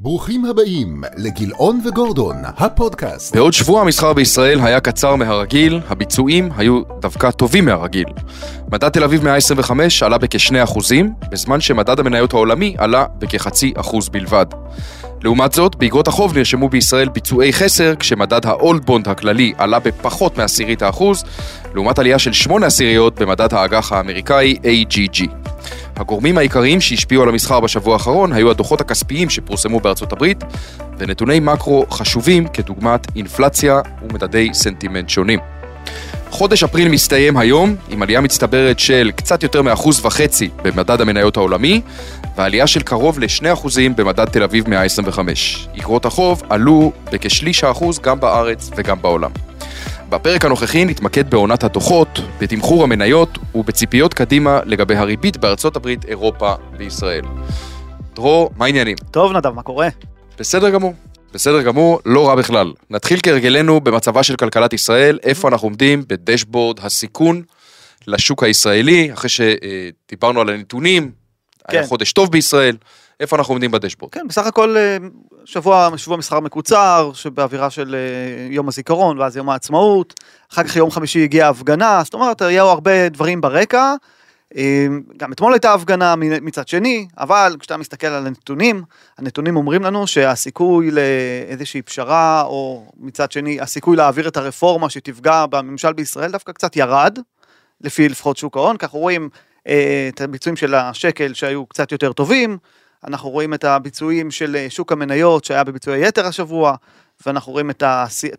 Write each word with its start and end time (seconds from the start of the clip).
ברוכים 0.00 0.44
הבאים 0.44 1.02
לגילאון 1.16 1.80
וגורדון, 1.84 2.36
הפודקאסט. 2.44 3.36
בעוד 3.36 3.52
שבוע 3.52 3.80
המסחר 3.80 4.12
בישראל 4.12 4.60
היה 4.60 4.80
קצר 4.80 5.16
מהרגיל, 5.16 5.80
הביצועים 5.88 6.48
היו 6.56 6.82
דווקא 7.00 7.30
טובים 7.30 7.64
מהרגיל. 7.64 8.06
מדד 8.72 8.88
תל 8.88 9.04
אביב 9.04 9.24
125 9.24 10.02
עלה 10.02 10.18
בכ-2%, 10.18 10.78
בזמן 11.30 11.60
שמדד 11.60 12.00
המניות 12.00 12.32
העולמי 12.32 12.74
עלה 12.78 13.04
בכחצי 13.18 13.72
אחוז 13.76 14.08
בלבד. 14.08 14.46
לעומת 15.22 15.52
זאת, 15.52 15.76
באגרות 15.76 16.08
החוב 16.08 16.38
נרשמו 16.38 16.68
בישראל 16.68 17.08
ביצועי 17.08 17.52
חסר, 17.52 17.94
כשמדד 17.98 18.46
האולד 18.46 18.86
בונד 18.86 19.08
הכללי 19.08 19.52
עלה 19.58 19.78
בפחות 19.78 20.38
מעשירית 20.38 20.82
האחוז, 20.82 21.24
לעומת 21.74 21.98
עלייה 21.98 22.18
של 22.18 22.32
8 22.32 22.66
עשיריות 22.66 23.20
במדד 23.20 23.54
האג"ח 23.54 23.92
האמריקאי 23.92 24.56
AGG. 24.62 25.28
הגורמים 25.96 26.38
העיקריים 26.38 26.80
שהשפיעו 26.80 27.22
על 27.22 27.28
המסחר 27.28 27.60
בשבוע 27.60 27.92
האחרון 27.92 28.32
היו 28.32 28.50
הדוחות 28.50 28.80
הכספיים 28.80 29.30
שפורסמו 29.30 29.80
בארצות 29.80 30.12
הברית, 30.12 30.44
ונתוני 30.98 31.40
מקרו 31.40 31.86
חשובים 31.90 32.48
כדוגמת 32.48 33.06
אינפלציה 33.16 33.80
ומדדי 34.02 34.48
סנטימנט 34.52 35.08
שונים. 35.08 35.38
חודש 36.30 36.62
אפריל 36.62 36.88
מסתיים 36.88 37.36
היום 37.36 37.76
עם 37.88 38.02
עלייה 38.02 38.20
מצטברת 38.20 38.78
של 38.78 39.10
קצת 39.16 39.42
יותר 39.42 39.62
מאחוז 39.62 40.06
וחצי 40.06 40.50
במדד 40.62 41.00
המניות 41.00 41.36
העולמי 41.36 41.80
ועלייה 42.36 42.66
של 42.66 42.82
קרוב 42.82 43.18
ל-2% 43.18 43.68
במדד 43.96 44.24
תל 44.24 44.42
אביב 44.42 44.68
125. 44.70 45.68
אגרות 45.78 46.04
החוב 46.04 46.42
עלו 46.50 46.92
בכשליש 47.12 47.64
האחוז 47.64 47.98
גם 47.98 48.20
בארץ 48.20 48.70
וגם 48.76 49.02
בעולם. 49.02 49.47
בפרק 50.10 50.44
הנוכחי 50.44 50.84
נתמקד 50.84 51.30
בעונת 51.30 51.64
הדוחות, 51.64 52.20
בתמחור 52.40 52.84
המניות 52.84 53.38
ובציפיות 53.54 54.14
קדימה 54.14 54.60
לגבי 54.64 54.96
הריבית 54.96 55.36
בארצות 55.36 55.76
הברית, 55.76 56.04
אירופה 56.04 56.54
וישראל. 56.78 57.24
דרור, 58.14 58.50
מה 58.56 58.64
העניינים? 58.64 58.96
טוב 59.10 59.32
נדב, 59.32 59.50
מה 59.50 59.62
קורה? 59.62 59.88
בסדר 60.38 60.70
גמור. 60.70 60.94
בסדר 61.32 61.62
גמור, 61.62 62.00
לא 62.06 62.28
רע 62.28 62.34
בכלל. 62.34 62.72
נתחיל 62.90 63.18
כהרגלנו 63.22 63.80
במצבה 63.80 64.22
של 64.22 64.36
כלכלת 64.36 64.72
ישראל, 64.72 65.18
איפה 65.22 65.48
אנחנו 65.48 65.66
עומדים 65.66 66.04
בדשבורד 66.08 66.78
הסיכון 66.82 67.42
לשוק 68.06 68.42
הישראלי, 68.42 69.12
אחרי 69.12 69.30
שדיברנו 69.30 70.40
על 70.40 70.48
הנתונים, 70.48 71.10
היה 71.68 71.82
כן. 71.82 71.88
חודש 71.88 72.12
טוב 72.12 72.32
בישראל, 72.32 72.76
איפה 73.20 73.36
אנחנו 73.36 73.54
עומדים 73.54 73.70
בדשבורד? 73.70 74.12
כן, 74.12 74.28
בסך 74.28 74.46
הכל 74.46 74.76
אה, 74.76 74.96
שבוע, 75.44 75.90
שבוע 75.96 76.16
מסחר 76.16 76.40
מקוצר, 76.40 77.10
שבאווירה 77.14 77.70
של 77.70 77.94
אה, 77.94 78.54
יום 78.54 78.68
הזיכרון 78.68 79.18
ואז 79.18 79.36
יום 79.36 79.50
העצמאות, 79.50 80.14
אחר 80.52 80.64
כך 80.64 80.76
יום 80.76 80.90
חמישי 80.90 81.24
הגיעה 81.24 81.48
הפגנה, 81.48 82.00
זאת 82.04 82.14
אומרת, 82.14 82.42
היו 82.42 82.66
הרבה 82.66 83.08
דברים 83.08 83.40
ברקע. 83.40 83.94
אה, 84.56 84.86
גם 85.16 85.32
אתמול 85.32 85.52
הייתה 85.52 85.74
הפגנה 85.74 86.14
מצד 86.16 86.68
שני, 86.68 87.08
אבל 87.18 87.56
כשאתה 87.60 87.76
מסתכל 87.76 88.06
על 88.06 88.26
הנתונים, 88.26 88.82
הנתונים 89.18 89.56
אומרים 89.56 89.82
לנו 89.82 90.06
שהסיכוי 90.06 90.90
לאיזושהי 90.90 91.82
פשרה, 91.82 92.42
או 92.42 92.92
מצד 92.96 93.32
שני, 93.32 93.60
הסיכוי 93.60 93.96
להעביר 93.96 94.28
את 94.28 94.36
הרפורמה 94.36 94.90
שתפגע 94.90 95.46
בממשל 95.46 95.92
בישראל 95.92 96.30
דווקא 96.30 96.52
קצת 96.52 96.76
ירד, 96.76 97.18
לפי 97.80 98.08
לפחות 98.08 98.36
שוק 98.36 98.56
ההון, 98.56 98.76
כך 98.76 98.90
רואים 98.90 99.28
את 99.62 100.20
הביצועים 100.20 100.56
של 100.56 100.74
השקל 100.74 101.34
שהיו 101.34 101.66
קצת 101.66 101.92
יותר 101.92 102.12
טובים, 102.12 102.58
אנחנו 103.06 103.30
רואים 103.30 103.54
את 103.54 103.64
הביצועים 103.64 104.30
של 104.30 104.56
אה, 104.56 104.66
שוק 104.70 104.92
המניות 104.92 105.44
שהיה 105.44 105.64
בביצועי 105.64 106.08
יתר 106.08 106.26
השבוע, 106.26 106.74
ואנחנו 107.26 107.52
רואים 107.52 107.70
את 107.70 107.82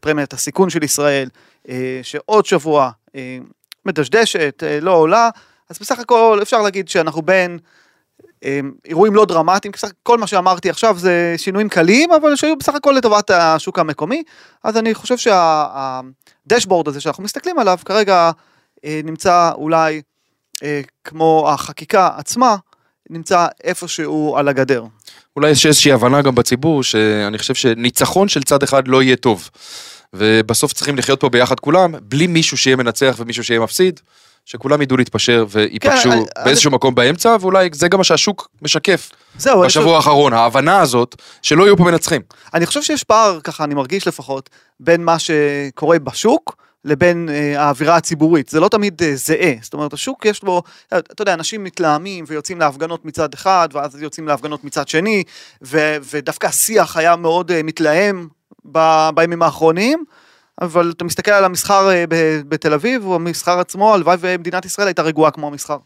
פרמיית 0.02 0.34
הסיכון 0.34 0.70
של 0.70 0.84
ישראל, 0.84 1.30
אה, 1.70 2.00
שעוד 2.04 2.46
שבוע 2.46 2.92
אה, 3.16 3.38
מדשדשת, 3.86 4.64
לא 4.82 4.92
עולה, 4.92 5.30
אז 5.70 5.80
בסך 5.80 6.00
הכל 6.00 6.40
אפשר 6.42 6.62
להגיד 6.62 6.90
שאנחנו 6.90 7.22
בין 7.22 7.60
אירועים 8.86 9.16
לא 9.16 9.26
דרמטיים, 9.26 9.72
כל 10.04 10.18
מה 10.18 10.28
שאמרתי 10.28 10.70
עכשיו 10.70 10.98
זה 10.98 11.34
שינויים 11.38 11.70
קלים, 11.70 12.12
אבל 12.12 12.36
שהיו 12.36 12.58
בסך 12.58 12.76
הכל 12.76 12.94
לטובת 12.98 13.30
השוק 13.30 13.80
המקומי, 13.80 14.24
אז 14.64 14.78
אני 14.78 14.94
חושב 14.94 15.16
שהדשבורד 15.18 16.88
הזה 16.88 17.02
שאנחנו 17.02 17.24
מסתכלים 17.24 17.60
עליו 17.60 17.78
כרגע 17.86 18.32
נמצא 18.86 19.52
אולי 19.56 20.02
כמו 21.04 21.50
החקיקה 21.50 22.10
עצמה, 22.18 22.56
נמצא 23.10 23.48
איפשהו 23.64 24.36
על 24.38 24.48
הגדר. 24.48 24.84
אולי 25.36 25.50
יש 25.50 25.66
איזושהי 25.66 25.92
הבנה 25.92 26.22
גם 26.22 26.36
בציבור, 26.36 26.84
שאני 26.84 27.38
חושב 27.38 27.54
שניצחון 27.56 28.28
של 28.28 28.44
צד 28.44 28.64
אחד 28.64 28.88
לא 28.88 29.04
יהיה 29.04 29.16
טוב. 29.16 29.50
ובסוף 30.14 30.74
צריכים 30.74 30.98
לחיות 30.98 31.20
פה 31.20 31.30
ביחד 31.30 31.60
כולם, 31.60 31.94
בלי 32.02 32.28
מישהו 32.28 32.58
שיהיה 32.58 32.76
מנצח 32.76 33.16
ומישהו 33.20 33.44
שיהיה 33.44 33.60
מפסיד, 33.60 34.00
שכולם 34.46 34.82
ידעו 34.82 34.98
להתפשר 34.98 35.46
וייפגשו 35.50 36.04
כן, 36.04 36.12
אני- 36.12 36.26
באיזשהו 36.46 36.72
מקום 36.72 36.96
באמצע, 36.96 37.36
ואולי 37.42 37.70
זה 37.74 37.88
גם 37.88 37.98
מה 37.98 38.04
שהשוק 38.04 38.50
משקף 38.62 39.10
זהו, 39.38 39.62
אני 39.62 39.68
חושב- 39.68 39.80
בשבוע 39.80 39.96
האחרון, 39.96 40.34
ההבנה 40.34 40.80
הזאת 40.82 41.16
שלא 41.42 41.64
יהיו 41.64 41.78
פה 41.78 41.84
מנצחים. 41.84 42.22
אני 42.54 42.66
חושב 42.66 42.82
שיש 42.84 43.04
פער, 43.04 43.40
ככה 43.44 43.64
אני 43.64 43.74
מרגיש 43.76 44.08
לפחות, 44.08 44.50
בין 44.80 45.04
מה 45.06 45.16
שקורה 45.20 46.00
בשוק 46.00 46.56
לבין 46.86 47.30
אה, 47.32 47.62
האווירה 47.62 47.96
הציבורית. 47.96 48.50
זה 48.50 48.60
לא 48.60 48.68
תמיד 48.68 49.02
אה, 49.04 49.16
זהה. 49.16 49.54
זאת 49.62 49.74
אומרת, 49.74 49.94
השוק 49.94 50.26
יש 50.26 50.44
בו, 50.44 50.64
אה, 50.94 51.00
אתה 51.00 51.22
יודע, 51.22 51.34
אנשים 51.34 51.64
מתלהמים 51.64 52.26
ויוצאים 52.28 52.60
להפגנות 52.60 53.06
מצד 53.06 53.34
אחד, 53.34 53.70
ואז 53.72 54.02
יוצאים 54.02 54.28
להפגנות 54.28 54.64
מצד 54.64 54.88
שני, 54.88 55.24
ו, 55.64 55.98
ודווקא 56.14 56.48
השיח 56.48 56.98
היה 56.98 57.16
מאוד 57.16 57.52
אה, 57.52 57.64
מתלהם 57.64 58.28
ב, 58.72 59.10
בימים 59.16 59.42
האחרונים. 59.42 60.04
אבל 60.62 60.92
אתה 60.96 61.04
מסתכל 61.04 61.32
על 61.32 61.46
המסחר 61.46 61.90
אה, 61.90 62.06
ב- 62.10 62.42
בתל 62.48 62.74
אביב, 62.74 63.06
או 63.06 63.16
המסחר 63.16 63.60
עצמו, 63.60 63.94
הלוואי 63.94 64.18
ומדינת 64.20 64.66
ישראל 64.66 64.88
הייתה 64.88 65.02
רגועה 65.02 65.32
כמו 65.32 65.48
המסחר. 65.48 65.78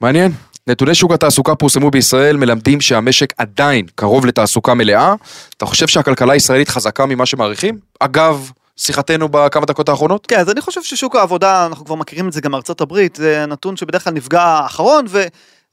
מעניין. 0.00 0.32
נתוני 0.66 0.94
שוק 0.94 1.12
התעסוקה 1.12 1.54
פורסמו 1.54 1.90
בישראל 1.90 2.36
מלמדים 2.36 2.80
שהמשק 2.80 3.34
עדיין 3.36 3.86
קרוב 3.94 4.26
לתעסוקה 4.26 4.74
מלאה. 4.74 5.14
אתה 5.56 5.66
חושב 5.66 5.86
שהכלכלה 5.86 6.32
הישראלית 6.32 6.68
חזקה 6.68 7.06
ממה 7.06 7.26
שמעריכים? 7.26 7.78
אגב, 8.00 8.50
שיחתנו 8.78 9.28
בכמה 9.28 9.66
דקות 9.66 9.88
האחרונות? 9.88 10.26
כן, 10.26 10.40
אז 10.40 10.50
אני 10.50 10.60
חושב 10.60 10.82
ששוק 10.82 11.16
העבודה, 11.16 11.66
אנחנו 11.66 11.84
כבר 11.84 11.94
מכירים 11.94 12.28
את 12.28 12.32
זה 12.32 12.40
גם 12.40 12.50
מארצות 12.50 12.80
הברית, 12.80 13.16
זה 13.16 13.46
נתון 13.46 13.76
שבדרך 13.76 14.04
כלל 14.04 14.12
נפגע 14.12 14.60
אחרון, 14.66 15.04
ו, 15.08 15.24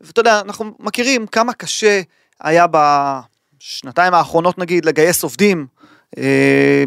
ואתה 0.02 0.20
יודע, 0.20 0.40
אנחנו 0.40 0.72
מכירים 0.80 1.28
כמה 1.28 1.54
קשה 1.54 2.02
היה 2.42 2.66
בשנתיים 2.72 4.14
האחרונות 4.14 4.58
נגיד 4.58 4.86
לגייס 4.86 5.24
עובדים 5.24 5.68
אה, 6.18 6.84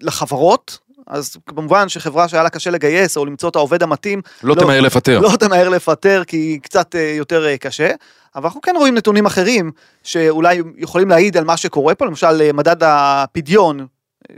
לחברות, 0.00 0.78
אז 1.06 1.36
כמובן 1.46 1.88
שחברה 1.88 2.28
שהיה 2.28 2.42
לה 2.42 2.50
קשה 2.50 2.70
לגייס 2.70 3.16
או 3.16 3.24
למצוא 3.24 3.48
את 3.48 3.56
העובד 3.56 3.82
המתאים, 3.82 4.22
לא 4.42 4.54
לא- 4.56 4.60
תמהר 4.60 4.80
לפטר. 4.80 5.20
לא 5.20 5.36
תמהר 5.40 5.68
לפטר 5.68 6.22
כי 6.26 6.36
היא 6.36 6.60
קצת 6.60 6.94
אה, 6.94 7.14
יותר 7.16 7.46
אה, 7.46 7.58
קשה, 7.58 7.90
אבל 8.34 8.44
אנחנו 8.44 8.60
כן 8.60 8.74
רואים 8.76 8.94
נתונים 8.94 9.26
אחרים 9.26 9.70
שאולי 10.02 10.62
יכולים 10.76 11.08
להעיד 11.08 11.36
על 11.36 11.44
מה 11.44 11.56
שקורה 11.56 11.94
פה, 11.94 12.06
למשל 12.06 12.42
אה, 12.42 12.52
מדד 12.52 12.76
הפדיון 12.82 13.86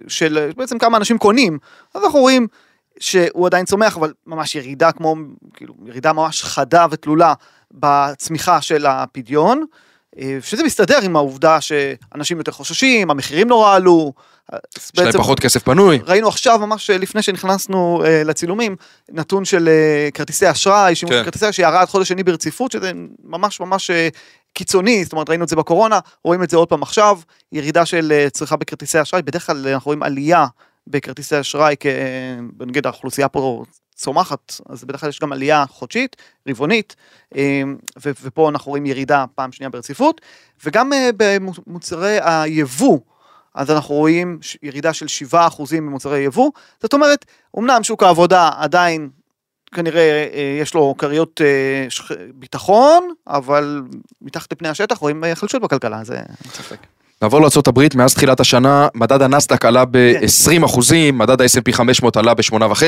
של 0.08 0.50
בעצם 0.56 0.78
כמה 0.78 0.96
אנשים 0.96 1.18
קונים, 1.18 1.58
אז 1.94 2.04
אנחנו 2.04 2.20
רואים 2.20 2.46
שהוא 3.00 3.46
עדיין 3.46 3.64
צומח, 3.64 3.96
אבל 3.96 4.12
ממש 4.26 4.54
ירידה 4.54 4.92
כמו, 4.92 5.16
כאילו, 5.54 5.74
ירידה 5.86 6.12
ממש 6.12 6.44
חדה 6.44 6.86
ותלולה 6.90 7.34
בצמיחה 7.72 8.60
של 8.60 8.86
הפדיון, 8.86 9.64
אה, 10.18 10.38
שזה 10.42 10.64
מסתדר 10.64 10.98
עם 11.02 11.16
העובדה 11.16 11.60
שאנשים 11.60 12.38
יותר 12.38 12.52
חוששים, 12.52 13.10
המחירים 13.10 13.48
נורא 13.48 13.74
עלו. 13.74 14.12
יש 14.78 14.98
להם 14.98 15.12
פחות 15.12 15.40
כסף 15.40 15.62
פנוי. 15.62 15.98
ראינו 16.06 16.28
עכשיו, 16.28 16.58
ממש 16.58 16.90
לפני 16.90 17.22
שנכנסנו 17.22 18.02
אה, 18.04 18.24
לצילומים, 18.24 18.76
נתון 19.10 19.44
של 19.44 19.68
אה, 19.68 20.08
כרטיסי 20.14 20.50
אשראי, 20.50 20.94
שימוש 20.94 21.14
כן. 21.14 21.20
בכרטיסי 21.20 21.44
אשראי 21.44 21.52
שירד 21.52 21.84
חודש 21.88 22.08
שני 22.08 22.22
ברציפות, 22.22 22.72
שזה 22.72 22.92
ממש 23.24 23.60
ממש 23.60 23.90
אה, 23.90 24.08
קיצוני, 24.54 25.04
זאת 25.04 25.12
אומרת 25.12 25.28
ראינו 25.28 25.44
את 25.44 25.48
זה 25.48 25.56
בקורונה, 25.56 25.98
רואים 26.24 26.42
את 26.42 26.50
זה 26.50 26.56
עוד 26.56 26.68
פעם 26.68 26.82
עכשיו, 26.82 27.18
ירידה 27.52 27.86
של 27.86 28.12
אה, 28.12 28.30
צריכה 28.30 28.56
בכרטיסי 28.56 29.02
אשראי, 29.02 29.22
בדרך 29.22 29.46
כלל 29.46 29.66
אה, 29.66 29.74
אנחנו 29.74 29.88
רואים 29.88 30.02
עלייה 30.02 30.46
בכרטיסי 30.86 31.40
אשראי, 31.40 31.74
כ- 31.80 31.86
אה, 31.86 32.36
נגיד 32.66 32.86
האוכלוסייה 32.86 33.28
פה 33.28 33.64
צומחת, 33.94 34.60
אז 34.68 34.84
בדרך 34.84 35.00
כלל 35.00 35.08
יש 35.08 35.20
גם 35.20 35.32
עלייה 35.32 35.64
חודשית, 35.68 36.16
רבעונית, 36.48 36.96
אה, 37.36 37.62
ופה 38.04 38.48
אנחנו 38.48 38.70
רואים 38.70 38.86
ירידה 38.86 39.24
פעם 39.34 39.52
שנייה 39.52 39.70
ברציפות, 39.70 40.20
וגם 40.64 40.92
אה, 40.92 41.10
במוצרי 41.16 42.18
היבוא, 42.22 42.98
אז 43.54 43.70
אנחנו 43.70 43.94
רואים 43.94 44.38
ירידה 44.62 44.92
של 44.92 45.06
7% 45.32 45.36
במוצרי 45.76 46.18
יבוא. 46.18 46.50
זאת 46.82 46.92
אומרת, 46.92 47.24
אמנם 47.58 47.82
שוק 47.82 48.02
העבודה 48.02 48.50
עדיין 48.58 49.08
כנראה 49.72 50.28
אה, 50.32 50.58
יש 50.62 50.74
לו 50.74 50.94
כריות 50.98 51.40
אה, 51.44 51.86
ביטחון, 52.34 53.12
אבל 53.26 53.82
מתחת 54.22 54.52
לפני 54.52 54.68
השטח 54.68 54.98
רואים 54.98 55.24
אה, 55.24 55.34
חלשות 55.34 55.62
בכלכלה, 55.62 56.04
זה 56.04 56.16
אין 56.16 56.50
ספק. 56.52 56.76
נעבור 57.22 57.40
לארה"ב, 57.40 57.96
מאז 57.96 58.14
תחילת 58.14 58.40
השנה, 58.40 58.88
מדד 58.94 59.22
הנסדק 59.22 59.64
עלה 59.64 59.84
ב-20 59.90 60.64
אחוזים, 60.64 61.18
מדד 61.18 61.40
ה-S&P 61.40 61.72
500 61.72 62.16
עלה 62.16 62.34
ב-8.5. 62.34 62.82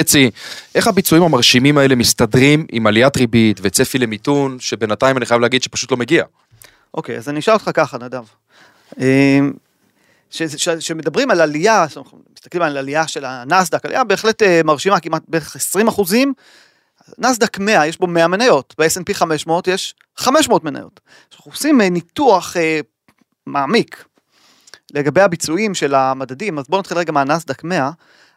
איך 0.75 0.87
הביצועים 0.87 1.25
המרשימים 1.25 1.79
האלה 1.79 1.95
מסתדרים 1.95 2.67
עם 2.73 2.87
עליית 2.87 3.17
ריבית 3.17 3.61
וצפי 3.63 3.99
למיתון, 3.99 4.57
שבינתיים 4.61 5.17
אני 5.17 5.27
חייב 5.27 5.41
להגיד 5.41 5.63
שפשוט 5.63 5.91
לא 5.91 5.97
מגיע? 5.97 6.25
אוקיי, 6.95 7.17
אז 7.17 7.29
אני 7.29 7.39
אשאל 7.39 7.55
אותך 7.55 7.71
ככה, 7.75 7.99
נדב. 7.99 8.25
ש- 10.31 10.43
ש- 10.43 10.69
שמדברים 10.69 11.31
על 11.31 11.41
עלייה, 11.41 11.89
שאנחנו 11.89 12.19
מסתכלים 12.37 12.63
על 12.63 12.77
עלייה 12.77 13.09
של 13.09 13.25
הנסדק, 13.25 13.85
עלייה 13.85 14.05
בהחלט 14.05 14.43
אה, 14.43 14.61
מרשימה, 14.65 15.01
כמעט 15.01 15.23
בערך 15.29 15.57
20 15.57 15.89
אחוזים. 15.89 16.35
נסדק 17.19 17.59
100, 17.59 17.87
יש 17.87 17.99
בו 17.99 18.07
100 18.07 18.29
מניות, 18.29 18.75
ב-S&P 18.79 19.15
500 19.15 19.69
יש 19.69 19.95
500 20.17 20.65
מניות. 20.65 21.01
אנחנו 21.33 21.53
עושים 21.53 21.81
אה, 21.81 21.91
ניתוח 21.91 22.57
אה, 22.57 22.81
מעמיק 23.47 24.05
לגבי 24.95 25.21
הביצועים 25.21 25.75
של 25.75 25.95
המדדים, 25.95 26.59
אז 26.59 26.65
בואו 26.69 26.81
נתחיל 26.81 26.99
רגע 26.99 27.13
מהנסדק 27.13 27.65
100, 27.65 27.91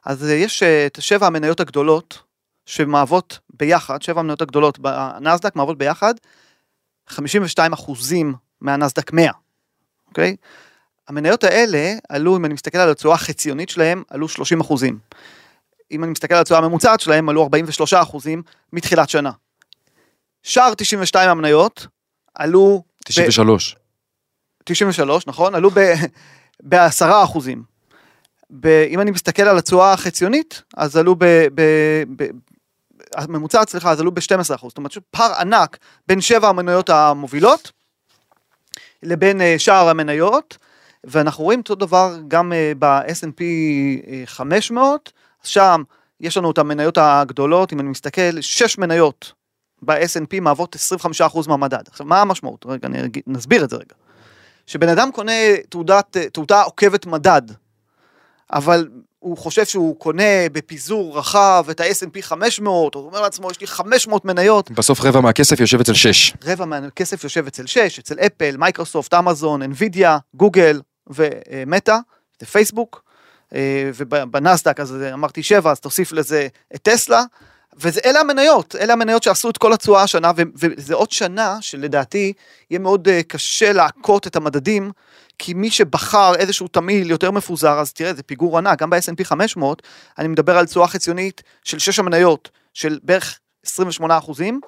אז 0.05 0.23
יש 0.23 0.63
את 0.63 0.97
שבע 1.01 1.27
המניות 1.27 1.59
הגדולות 1.59 2.19
שמהוות 2.65 3.39
ביחד, 3.53 4.01
שבע 4.01 4.19
המניות 4.19 4.41
הגדולות 4.41 4.79
בנסדק 4.79 5.55
מהוות 5.55 5.77
ביחד 5.77 6.13
52 7.07 7.73
אחוזים 7.73 8.33
מהנסדק 8.61 9.13
100, 9.13 9.31
אוקיי? 10.07 10.35
המניות 11.07 11.43
האלה 11.43 11.93
עלו, 12.09 12.37
אם 12.37 12.45
אני 12.45 12.53
מסתכל 12.53 12.77
על 12.77 12.89
התשואה 12.89 13.15
החציונית 13.15 13.69
שלהם, 13.69 14.03
עלו 14.09 14.27
30 14.27 14.61
אחוזים. 14.61 14.99
אם 15.91 16.03
אני 16.03 16.11
מסתכל 16.11 16.35
על 16.35 16.41
התשואה 16.41 16.59
הממוצעת 16.59 16.99
שלהם, 16.99 17.29
עלו 17.29 17.43
43 17.43 17.93
אחוזים 17.93 18.43
מתחילת 18.73 19.09
שנה. 19.09 19.31
שאר 20.43 20.73
92 20.73 21.29
המניות 21.29 21.87
עלו... 22.35 22.83
93. 23.05 23.75
93, 24.63 25.27
נכון? 25.27 25.55
עלו 25.55 25.69
ב-10 26.63 27.23
אחוזים. 27.23 27.63
ב- 28.49 28.85
אם 28.89 28.99
אני 28.99 29.11
מסתכל 29.11 29.41
על 29.43 29.57
התשואה 29.57 29.93
החציונית, 29.93 30.61
אז 30.77 30.97
עלו 30.97 31.15
ב... 31.15 31.25
ב- 31.55 32.03
ב- 32.15 32.29
הממוצע, 33.15 33.63
סליחה, 33.69 33.91
אז 33.91 33.99
עלו 33.99 34.11
ב-12 34.11 34.55
אחוז. 34.55 34.69
זאת 34.69 34.77
אומרת, 34.77 34.97
פער 35.11 35.33
ענק 35.39 35.77
בין 36.07 36.21
שבע 36.21 36.49
המניות 36.49 36.89
המובילות 36.89 37.71
לבין 39.03 39.41
אה, 39.41 39.55
שאר 39.57 39.89
המניות, 39.89 40.57
ואנחנו 41.03 41.43
רואים 41.43 41.59
אותו 41.59 41.75
דבר 41.75 42.17
גם 42.27 42.53
אה, 42.53 42.71
ב-S&P 42.79 43.41
500, 44.25 45.11
שם 45.43 45.83
יש 46.19 46.37
לנו 46.37 46.51
את 46.51 46.57
המניות 46.57 46.97
הגדולות, 47.01 47.73
אם 47.73 47.79
אני 47.79 47.89
מסתכל, 47.89 48.41
שש 48.41 48.77
מניות 48.77 49.33
ב-S&P 49.81 50.39
מהוות 50.41 50.75
25% 50.75 51.47
מהמדד. 51.47 51.83
עכשיו, 51.87 52.05
מה 52.05 52.21
המשמעות? 52.21 52.65
רגע, 52.69 52.87
נסביר 53.27 53.63
את 53.63 53.69
זה 53.69 53.75
רגע. 53.75 53.95
שבן 54.67 54.89
אדם 54.89 55.09
קונה 55.11 55.31
תעודת, 55.69 56.17
תעודה 56.17 56.61
עוקבת 56.61 57.05
מדד, 57.05 57.41
אבל 58.53 58.87
הוא 59.19 59.37
חושב 59.37 59.65
שהוא 59.65 59.99
קונה 59.99 60.49
בפיזור 60.51 61.17
רחב 61.17 61.65
את 61.71 61.79
ה-S&P 61.79 62.21
500, 62.21 62.95
הוא 62.95 63.05
אומר 63.05 63.21
לעצמו, 63.21 63.51
יש 63.51 63.61
לי 63.61 63.67
500 63.67 64.25
מניות, 64.25 64.71
בסוף 64.71 65.01
רבע 65.01 65.21
מהכסף 65.21 65.59
יושב 65.59 65.79
אצל 65.79 65.93
6. 65.93 66.33
רבע 66.45 66.65
מהכסף 66.65 67.23
יושב 67.23 67.47
אצל 67.47 67.65
6, 67.65 67.99
אצל 67.99 68.15
אפל, 68.19 68.57
מייקרוסופט, 68.57 69.13
אמזון, 69.13 69.61
אנווידיה, 69.61 70.17
גוגל 70.35 70.81
ומטא, 71.07 71.97
זה 72.39 72.45
פייסבוק, 72.45 73.03
אה, 73.55 73.89
ובנסדק 73.95 74.79
אז 74.79 74.95
אמרתי 75.13 75.43
7, 75.43 75.71
אז 75.71 75.79
תוסיף 75.79 76.11
לזה 76.11 76.47
את 76.75 76.81
טסלה, 76.81 77.23
ואלה 77.77 78.19
המניות, 78.19 78.75
אלה 78.75 78.93
המניות 78.93 79.23
שעשו 79.23 79.49
את 79.49 79.57
כל 79.57 79.73
התשואה 79.73 80.03
השנה, 80.03 80.31
וזה 80.55 80.93
עוד 80.93 81.11
שנה 81.11 81.57
שלדעתי 81.61 82.33
יהיה 82.69 82.79
מאוד 82.79 83.07
אה, 83.07 83.23
קשה 83.23 83.73
לעקוט 83.73 84.27
את 84.27 84.35
המדדים, 84.35 84.91
כי 85.39 85.53
מי 85.53 85.71
שבחר 85.71 86.35
איזשהו 86.35 86.67
תמהיל 86.67 87.09
יותר 87.09 87.31
מפוזר, 87.31 87.79
אז 87.79 87.93
תראה, 87.93 88.13
זה 88.13 88.23
פיגור 88.23 88.57
ענק, 88.57 88.79
גם 88.79 88.89
ב-S&P 88.89 89.23
500, 89.23 89.81
אני 90.17 90.27
מדבר 90.27 90.57
על 90.57 90.65
תשואה 90.65 90.87
חציונית 90.87 91.43
של 91.63 91.79
6 91.79 91.99
המניות, 91.99 92.49
של 92.73 92.99
בערך 93.03 93.39
28 93.65 94.17
אחוזים, 94.17 94.61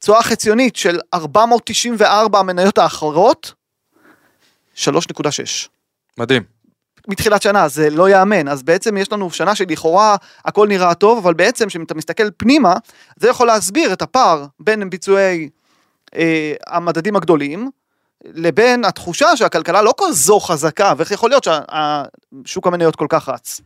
תשואה 0.00 0.22
חציונית 0.22 0.76
של 0.76 1.00
494 1.14 2.38
המניות 2.38 2.78
האחרות, 2.78 3.52
3.6. 4.84 5.68
מדהים. 6.18 6.42
מתחילת 7.08 7.42
שנה, 7.42 7.68
זה 7.68 7.90
לא 7.90 8.08
ייאמן, 8.08 8.48
אז 8.48 8.62
בעצם 8.62 8.96
יש 8.96 9.12
לנו 9.12 9.30
שנה 9.30 9.54
שלכאורה 9.54 10.16
הכל 10.44 10.68
נראה 10.68 10.94
טוב, 10.94 11.18
אבל 11.18 11.34
בעצם 11.34 11.68
כשאתה 11.68 11.94
מסתכל 11.94 12.30
פנימה, 12.36 12.74
זה 13.16 13.28
יכול 13.28 13.46
להסביר 13.46 13.92
את 13.92 14.02
הפער 14.02 14.44
בין 14.60 14.90
ביצועי 14.90 15.48
אה, 16.16 16.52
המדדים 16.66 17.16
הגדולים, 17.16 17.70
לבין 18.24 18.84
התחושה 18.84 19.36
שהכלכלה 19.36 19.82
לא 19.82 19.94
כזו 20.00 20.40
חזקה, 20.40 20.92
ואיך 20.96 21.10
יכול 21.10 21.30
להיות 21.30 21.46
ששוק 22.44 22.66
המניות 22.66 22.96
כל 22.96 23.06
כך 23.08 23.28
רץ. 23.28 23.60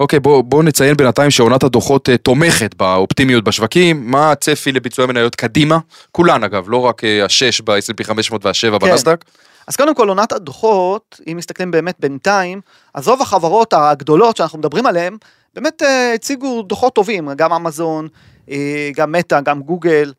אוקיי, 0.00 0.20
בוא, 0.20 0.44
בוא 0.44 0.62
נציין 0.62 0.96
בינתיים 0.96 1.30
שעונת 1.30 1.62
הדוחות 1.62 2.08
אה, 2.08 2.16
תומכת 2.16 2.74
באופטימיות 2.74 3.44
בשווקים. 3.44 4.10
מה 4.10 4.32
הצפי 4.32 4.72
לביצועי 4.72 5.08
מניות 5.08 5.34
קדימה? 5.34 5.78
כולן 6.12 6.44
אגב, 6.44 6.64
לא 6.68 6.76
רק 6.76 7.04
אה, 7.04 7.24
השש 7.24 7.60
ב-S&P 7.60 8.04
500 8.04 8.46
והשבע 8.46 8.78
כן. 8.78 8.86
בנסדק. 8.86 9.24
אז 9.66 9.76
קודם 9.76 9.94
כל 9.94 10.08
עונת 10.08 10.32
הדוחות, 10.32 11.20
אם 11.32 11.36
מסתכלים 11.36 11.70
באמת 11.70 11.96
בינתיים, 12.00 12.60
אז 12.94 13.08
רוב 13.08 13.22
החברות 13.22 13.72
הגדולות 13.72 14.36
שאנחנו 14.36 14.58
מדברים 14.58 14.86
עליהן, 14.86 15.16
באמת 15.54 15.82
אה, 15.82 16.12
הציגו 16.14 16.62
דוחות 16.62 16.94
טובים, 16.94 17.28
גם 17.36 17.52
אמזון, 17.52 18.08
אה, 18.50 18.90
גם 18.96 19.12
מטא, 19.12 19.40
גם 19.40 19.62
גוגל, 19.62 20.12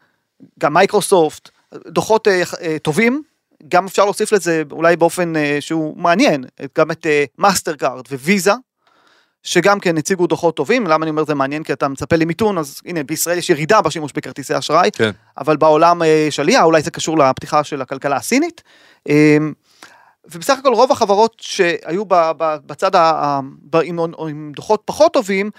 גם 0.59 0.73
מייקרוסופט, 0.73 1.49
דוחות 1.87 2.27
אה, 2.27 2.43
אה, 2.61 2.77
טובים, 2.79 3.23
גם 3.67 3.85
אפשר 3.85 4.03
להוסיף 4.05 4.31
לזה 4.31 4.63
אולי 4.71 4.95
באופן 4.95 5.33
שהוא 5.59 5.97
מעניין, 5.97 6.45
גם 6.77 6.91
את 6.91 7.05
אה, 7.05 7.23
מאסטר 7.37 7.75
קארד 7.75 8.05
וויזה, 8.11 8.53
שגם 9.45 9.79
כן 9.79 9.97
הציגו 9.97 10.27
דוחות 10.27 10.55
טובים, 10.55 10.87
למה 10.87 11.03
אני 11.03 11.09
אומר 11.09 11.25
זה 11.25 11.35
מעניין? 11.35 11.63
כי 11.63 11.73
אתה 11.73 11.87
מצפה 11.87 12.15
למיתון, 12.15 12.57
אז 12.57 12.81
הנה 12.85 13.03
בישראל 13.03 13.37
יש 13.37 13.49
ירידה 13.49 13.81
בשימוש 13.81 14.11
בכרטיסי 14.15 14.57
אשראי, 14.57 14.89
כן. 14.93 15.11
אבל 15.37 15.57
בעולם 15.57 16.01
אה, 16.01 16.07
יש 16.07 16.39
עלייה, 16.39 16.63
אולי 16.63 16.81
זה 16.81 16.91
קשור 16.91 17.17
לפתיחה 17.17 17.63
של 17.63 17.81
הכלכלה 17.81 18.15
הסינית. 18.15 18.63
אה, 19.09 19.37
ובסך 20.31 20.57
הכל 20.59 20.73
רוב 20.73 20.91
החברות 20.91 21.35
שהיו 21.41 22.03
בצד, 22.65 22.95
ה- 22.95 23.39
עם, 23.83 23.99
עם 24.19 24.51
דוחות 24.55 24.81
פחות 24.85 25.13
טובים, 25.13 25.51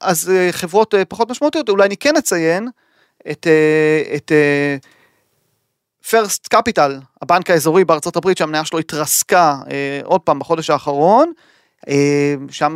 אז 0.00 0.30
אה, 0.30 0.48
חברות 0.52 0.94
אה, 0.94 1.04
פחות 1.04 1.30
משמעותיות, 1.30 1.68
אולי 1.68 1.86
אני 1.86 1.96
כן 1.96 2.16
אציין 2.16 2.68
את, 3.30 3.46
אה, 3.46 4.16
את 4.16 4.32
אה, 4.32 4.76
First 6.04 6.56
Capital, 6.56 6.90
הבנק 7.22 7.50
האזורי 7.50 7.84
בארצות 7.84 8.16
הברית, 8.16 8.38
שהמניה 8.38 8.64
שלו 8.64 8.78
התרסקה 8.78 9.56
אה, 9.70 10.00
עוד 10.04 10.20
פעם 10.20 10.38
בחודש 10.38 10.70
האחרון, 10.70 11.32
אה, 11.88 12.34
שם 12.50 12.74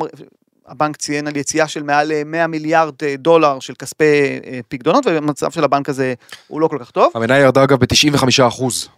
הבנק 0.71 0.97
ציין 0.97 1.27
על 1.27 1.37
יציאה 1.37 1.69
של 1.69 1.83
מעל 1.83 2.13
אה, 2.13 2.23
100 2.25 2.47
מיליארד 2.47 2.95
אה, 3.03 3.15
דולר 3.19 3.61
של 3.61 3.75
כספי 3.75 4.05
אה, 4.05 4.61
פקדונות, 4.69 5.07
והמצב 5.07 5.51
של 5.51 5.65
הבנק 5.65 5.89
הזה 5.89 6.15
הוא 6.49 6.61
לא 6.61 6.69
כל 6.69 6.79
כך 6.81 6.91
טוב. 6.91 7.13
המניה 7.15 7.39
ירדה 7.39 7.65
אגב 7.65 7.79
ב-95 7.79 8.49
אחוז. 8.49 8.89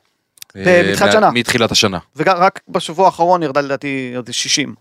בתחילת 0.55 1.13
שנה. 1.13 1.31
מתחילת 1.31 1.73
השנה. 1.73 1.99
ורק 2.17 2.61
בשבוע 2.69 3.07
האחרון 3.07 3.43
ירדה 3.43 3.61
לדעתי 3.61 4.13
עוד 4.17 4.33
60, 4.33 4.75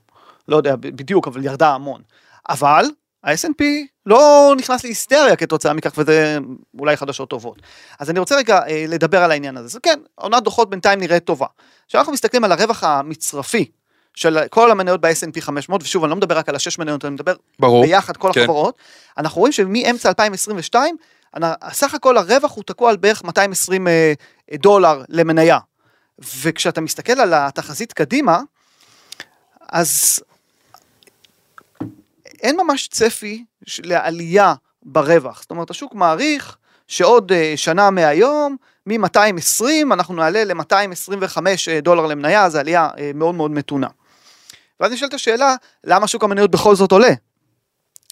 לא 0.47 0.57
יודע 0.57 0.75
בדיוק, 0.75 1.27
אבל 1.27 1.45
ירדה 1.45 1.69
המון. 1.69 2.01
אבל 2.49 2.85
ה-S&P 3.23 3.63
לא 4.05 4.53
נכנס 4.57 4.83
להיסטריה 4.83 5.35
כתוצאה 5.35 5.73
מכך, 5.73 5.94
וזה 5.97 6.37
אולי 6.79 6.97
חדשות 6.97 7.29
טובות. 7.29 7.61
אז 7.99 8.09
אני 8.09 8.19
רוצה 8.19 8.35
רגע 8.35 8.59
אה, 8.67 8.85
לדבר 8.87 9.23
על 9.23 9.31
העניין 9.31 9.57
הזה. 9.57 9.65
אז 9.65 9.79
כן, 9.83 9.99
עונת 10.15 10.44
דוחות 10.44 10.69
בינתיים 10.69 10.99
נראית 10.99 11.23
טובה. 11.23 11.47
כשאנחנו 11.87 12.13
מסתכלים 12.13 12.44
על 12.44 12.51
הרווח 12.51 12.83
המצרפי 12.83 13.71
של 14.13 14.47
כל 14.49 14.71
המניות 14.71 15.01
ב-S&P 15.01 15.41
500, 15.41 15.83
ושוב, 15.83 16.03
אני 16.03 16.09
לא 16.09 16.15
מדבר 16.15 16.37
רק 16.37 16.49
על 16.49 16.56
השש 16.56 16.77
מניות, 16.80 17.06
אני 17.06 17.13
מדבר 17.13 17.33
ברור. 17.59 17.83
ביחד 17.85 18.18
כל 18.18 18.31
כן. 18.33 18.39
החברות, 18.41 18.77
אנחנו 19.18 19.39
רואים 19.39 19.51
שמאמצע 19.51 20.09
2022, 20.09 20.95
אנ- 21.37 21.44
סך 21.73 21.94
הכל 21.94 22.18
הרווח 22.18 22.56
הוא 22.56 22.63
תקוע 22.63 22.89
על 22.89 22.97
בערך 22.97 23.23
220 23.23 23.87
אה, 23.87 24.13
דולר 24.53 25.03
למניה. 25.09 25.57
וכשאתה 26.41 26.81
מסתכל 26.81 27.19
על 27.19 27.33
התחזית 27.33 27.94
קדימה, 27.94 28.39
אז 29.71 30.19
אין 32.41 32.57
ממש 32.57 32.87
צפי 32.87 33.45
לעלייה 33.83 34.53
ברווח. 34.83 35.41
זאת 35.41 35.51
אומרת, 35.51 35.69
השוק 35.69 35.94
מעריך 35.95 36.57
שעוד 36.87 37.31
אה, 37.31 37.53
שנה 37.56 37.89
מהיום, 37.89 38.56
מ-220 38.87 39.63
אנחנו 39.94 40.15
נעלה 40.15 40.44
ל-225 40.44 41.37
דולר 41.81 42.06
למניה, 42.06 42.49
זו 42.49 42.59
עלייה 42.59 42.89
אה, 42.97 43.11
מאוד 43.15 43.35
מאוד 43.35 43.51
מתונה. 43.51 43.87
ואז 44.81 44.92
נשאלת 44.92 45.14
השאלה, 45.14 45.56
למה 45.83 46.07
שוק 46.07 46.23
המניות 46.23 46.52
בכל 46.52 46.76
זאת 46.76 46.92
עולה? 46.92 47.14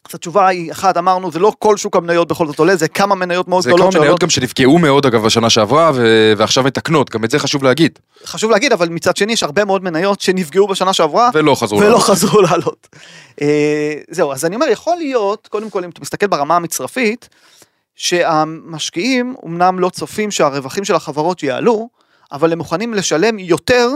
אז 0.10 0.16
התשובה 0.16 0.48
היא, 0.48 0.72
אחת, 0.72 0.98
אמרנו, 0.98 1.32
זה 1.32 1.40
לא 1.40 1.54
כל 1.60 1.78
שוק 1.78 1.96
המניות 1.96 2.28
בכל 2.28 2.48
זאת 2.48 2.60
עולה, 2.60 2.76
זה 2.76 2.88
כמה 2.88 3.16
מניות 3.16 3.48
מאוד 3.48 3.64
זה 3.64 3.70
כמה 3.70 3.78
גדולות 3.78 3.96
מניות. 3.96 4.20
גם 4.20 4.30
שנפגעו 4.30 4.78
מאוד 4.78 5.06
אגב 5.06 5.26
בשנה 5.26 5.50
שעברה 5.50 5.92
ו- 5.96 6.34
ועכשיו 6.38 6.64
מתקנות, 6.64 7.10
גם 7.10 7.24
את 7.24 7.32
זה 7.32 7.40
חשוב 7.40 7.64
להגיד. 7.64 8.00
חשוב 8.26 8.52
להגיד, 8.52 8.74
אבל 8.74 8.90
מצד 8.90 9.18
שני 9.18 9.34
יש 9.34 9.44
הרבה 9.44 9.66
מאוד 9.66 9.84
מניות 9.84 10.22
שנפגעו 10.22 10.68
בשנה 10.68 10.94
שעברה, 10.94 11.30
ולא 11.34 11.56
חזרו. 11.56 11.78
ולא 11.78 11.88
לעלות. 11.88 12.04
חזרו 12.04 12.42
לעלות. 12.42 12.88
אה, 13.42 13.94
זהו, 14.10 14.32
אז 14.34 14.46
אני 14.46 14.56
אומר, 14.56 14.68
יכול 14.68 14.98
להיות, 14.98 15.48
קודם 15.48 15.70
כל, 15.70 15.84
אם 15.84 15.90
אתה 15.90 16.02
מסתכל 16.02 16.28
ברמה 16.28 16.56
המצרפית, 16.56 17.30
שהמשקיעים 17.96 19.36
אמנם 19.46 19.80
לא 19.80 19.90
צופים 19.90 20.32
שהרווחים 20.32 20.86
של 20.86 20.96
החברות 20.96 21.44
יעלו, 21.44 21.90
אבל 22.32 22.52
הם 22.52 22.58
מוכנים 22.58 22.94
לשלם 22.94 23.40
יותר 23.40 23.90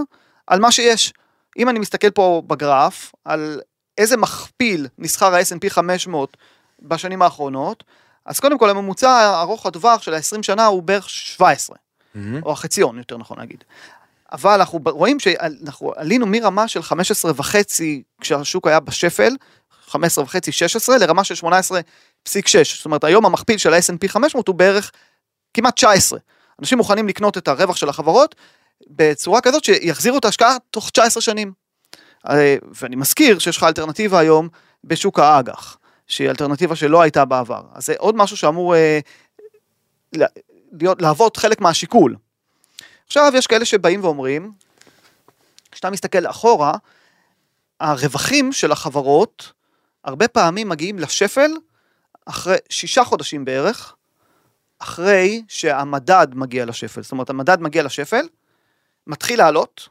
על 0.48 0.60
מה 0.60 0.72
שיש. 0.72 1.14
אם 1.58 1.70
אני 1.70 1.80
מסתכל 1.80 2.10
פה 2.12 2.42
בגרף, 2.48 3.12
על 3.26 3.62
איזה 3.98 4.18
מכפיל 4.18 4.88
נסחר 4.98 5.36
ה-S&P 5.36 5.70
500 5.70 6.38
בשנים 6.82 7.22
האחרונות, 7.22 7.84
אז 8.26 8.40
קודם 8.40 8.58
כל 8.58 8.70
הממוצע 8.70 9.40
ארוך 9.42 9.66
הטווח 9.66 10.02
של 10.02 10.14
ה-20 10.14 10.44
שנה 10.44 10.66
הוא 10.66 10.84
בערך 10.84 11.10
17. 11.10 11.76
מהמם. 12.16 12.44
או 12.44 12.52
החציון 12.52 12.98
יותר 12.98 13.18
נכון 13.18 13.40
להגיד. 13.40 13.64
אבל 14.32 14.52
אנחנו 14.52 14.80
רואים 14.86 15.20
שאנחנו 15.20 15.94
עלינו 15.96 16.26
מרמה 16.26 16.68
של 16.68 16.82
15 16.82 17.32
וחצי 17.36 18.04
כשהשוק 18.22 18.68
היה 18.68 18.80
בשפל, 18.80 19.36
15 19.88 20.24
וחצי 20.24 20.52
16 20.52 20.98
לרמה 20.98 21.24
של 21.24 21.48
18.6, 21.48 21.50
זאת 22.76 22.86
אומרת 22.86 23.04
היום 23.04 23.26
המכפיל 23.26 23.58
של 23.58 23.74
ה-S&P 23.74 24.08
500 24.08 24.48
הוא 24.48 24.56
בערך 24.56 24.92
כמעט 25.54 25.76
19. 25.76 26.20
אנשים 26.60 26.78
מוכנים 26.78 27.08
לקנות 27.08 27.38
את 27.38 27.48
הרווח 27.48 27.76
של 27.76 27.90
החברות 27.90 28.36
בצורה 28.88 29.42
כזאת 29.42 29.64
שיחזירו 29.64 30.18
את 30.18 30.26
ההשקעה 30.26 30.58
תוך 30.72 30.90
19 30.90 31.22
שנים. 31.22 31.54
אה, 32.30 32.56
ואני 32.82 32.96
מזכיר 32.96 33.40
שיש 33.40 33.58
לך 33.58 33.64
אלטרנטיבה 33.64 34.20
היום 34.20 34.50
בשוק 34.84 35.20
האג"ח, 35.20 35.78
שהיא 36.08 36.30
אלטרנטיבה 36.30 36.76
שלא 36.76 37.02
הייתה 37.02 37.26
בעבר. 37.26 37.62
אז 37.74 37.86
זה 37.86 37.94
עוד 37.98 38.16
משהו 38.16 38.38
שאמור 38.38 38.76
אה, 38.76 39.00
להיות, 40.72 41.02
להוות 41.02 41.38
חלק 41.38 41.62
מהשיקול. 41.62 42.16
עכשיו 43.06 43.32
יש 43.36 43.48
כאלה 43.48 43.66
שבאים 43.66 44.04
ואומרים, 44.04 44.52
כשאתה 45.72 45.90
מסתכל 45.90 46.30
אחורה, 46.30 46.74
הרווחים 47.80 48.52
של 48.54 48.72
החברות 48.72 49.54
הרבה 50.04 50.28
פעמים 50.28 50.70
מגיעים 50.70 51.00
לשפל 51.00 51.52
אחרי 52.26 52.58
שישה 52.70 53.04
חודשים 53.04 53.46
בערך, 53.46 53.96
אחרי 54.80 55.44
שהמדד 55.48 56.28
מגיע 56.34 56.66
לשפל. 56.66 57.02
זאת 57.02 57.12
אומרת, 57.12 57.30
המדד 57.30 57.62
מגיע 57.62 57.84
לשפל, 57.84 58.26
מתחיל 59.08 59.40
לעלות, 59.40 59.90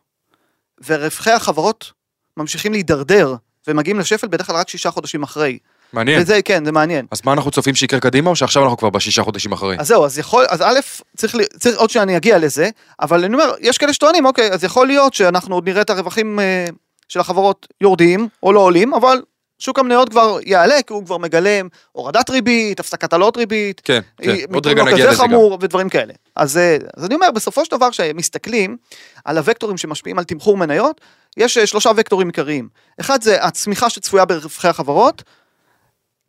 ורווחי 0.86 1.30
החברות 1.30 1.92
ממשיכים 2.36 2.72
להידרדר, 2.72 3.34
ומגיעים 3.68 4.00
לשפל 4.00 4.26
בדרך 4.28 4.46
כלל 4.46 4.56
רק 4.56 4.68
שישה 4.68 4.90
חודשים 4.90 5.22
אחרי. 5.22 5.58
מעניין. 5.92 6.22
וזה, 6.22 6.42
כן, 6.42 6.64
זה 6.64 6.72
מעניין. 6.72 7.06
אז 7.10 7.20
מה 7.24 7.32
אנחנו 7.32 7.50
צופים 7.50 7.74
שיקרה 7.74 8.00
קדימה, 8.00 8.30
או 8.30 8.36
שעכשיו 8.36 8.62
אנחנו 8.62 8.76
כבר 8.76 8.90
בשישה 8.90 9.22
חודשים 9.22 9.52
אחרי? 9.52 9.76
אז 9.78 9.86
זהו, 9.86 10.04
אז 10.04 10.18
יכול, 10.18 10.44
אז 10.48 10.62
א', 10.62 10.80
צריך, 11.16 11.34
ל- 11.34 11.44
צריך 11.44 11.78
עוד 11.78 11.90
שאני 11.90 12.16
אגיע 12.16 12.38
לזה, 12.38 12.70
אבל 13.00 13.24
אני 13.24 13.34
אומר, 13.34 13.52
יש 13.60 13.78
כאלה 13.78 13.92
שטוענים, 13.92 14.26
אוקיי, 14.26 14.50
אז 14.52 14.64
יכול 14.64 14.86
להיות 14.86 15.14
שאנחנו 15.14 15.54
עוד 15.54 15.68
נראה 15.68 15.82
את 15.82 15.90
הרווחים 15.90 16.40
אה, 16.40 16.66
של 17.08 17.20
החברות 17.20 17.66
יורדים, 17.80 18.28
או 18.42 18.52
לא 18.52 18.60
עולים, 18.60 18.94
אבל 18.94 19.22
שוק 19.62 19.78
המניות 19.78 20.08
כבר 20.08 20.38
יעלה, 20.46 20.82
כי 20.82 20.92
הוא 20.92 21.04
כבר 21.04 21.18
מגלם 21.18 21.68
הורדת 21.92 22.30
ריבית, 22.30 22.80
הפסקת 22.80 23.12
העלות 23.12 23.36
ריבית, 23.36 23.80
כן, 23.84 24.00
כן, 24.18 24.30
אה, 24.30 24.36
עוד 24.54 24.66
רגע 24.66 24.84
נגיע 24.84 25.10
לזה 25.10 25.22
גם. 25.22 25.28
חמור, 25.28 25.58
ודברים 25.60 25.88
כאלה. 25.88 26.12
אז, 26.36 26.56
אה, 26.56 26.76
אז 26.96 27.04
אני 27.04 27.14
אומר, 27.14 27.30
בסופו 27.30 27.64
של 27.64 27.70
דבר, 27.76 27.90
כשמסתכלים 27.90 28.76
על 29.24 29.38
הוקטורים 29.38 29.78
שמשפיעים 29.78 30.18
על 30.18 30.24
תמחור 30.24 30.56
מניות, 30.56 31.00
יש 31.36 31.58
אה, 31.58 31.66
שלושה 31.66 31.90
וקטורים 31.96 32.26
עיקריים. 32.26 32.68
אחד 33.00 33.22
זה 33.22 33.44
הצמיחה 33.44 33.90
שצפויה 33.90 34.24
ברווחי 34.24 34.68
החברות, 34.68 35.22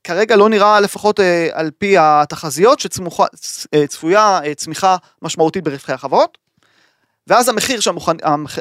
כרגע 0.04 0.36
לא 0.36 0.50
נראה 0.50 0.80
לפחות 0.80 1.20
אה, 1.20 1.48
על 1.52 1.72
פי 1.78 1.96
התחזיות 2.00 2.80
שצפויה 2.80 4.40
אה, 4.46 4.56
צמיחה 4.56 4.98
משמעותית 5.22 5.64
ברווחי 5.64 5.94
החברות, 5.94 6.38
ואז 7.28 7.50
המחיר 7.50 7.80
שהמוכן, 7.80 8.16
המח, 8.24 8.60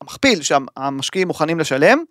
המכפיל 0.00 0.42
שהמשקיעים 0.42 1.28
מוכנים 1.28 1.60
לשלם, 1.60 2.04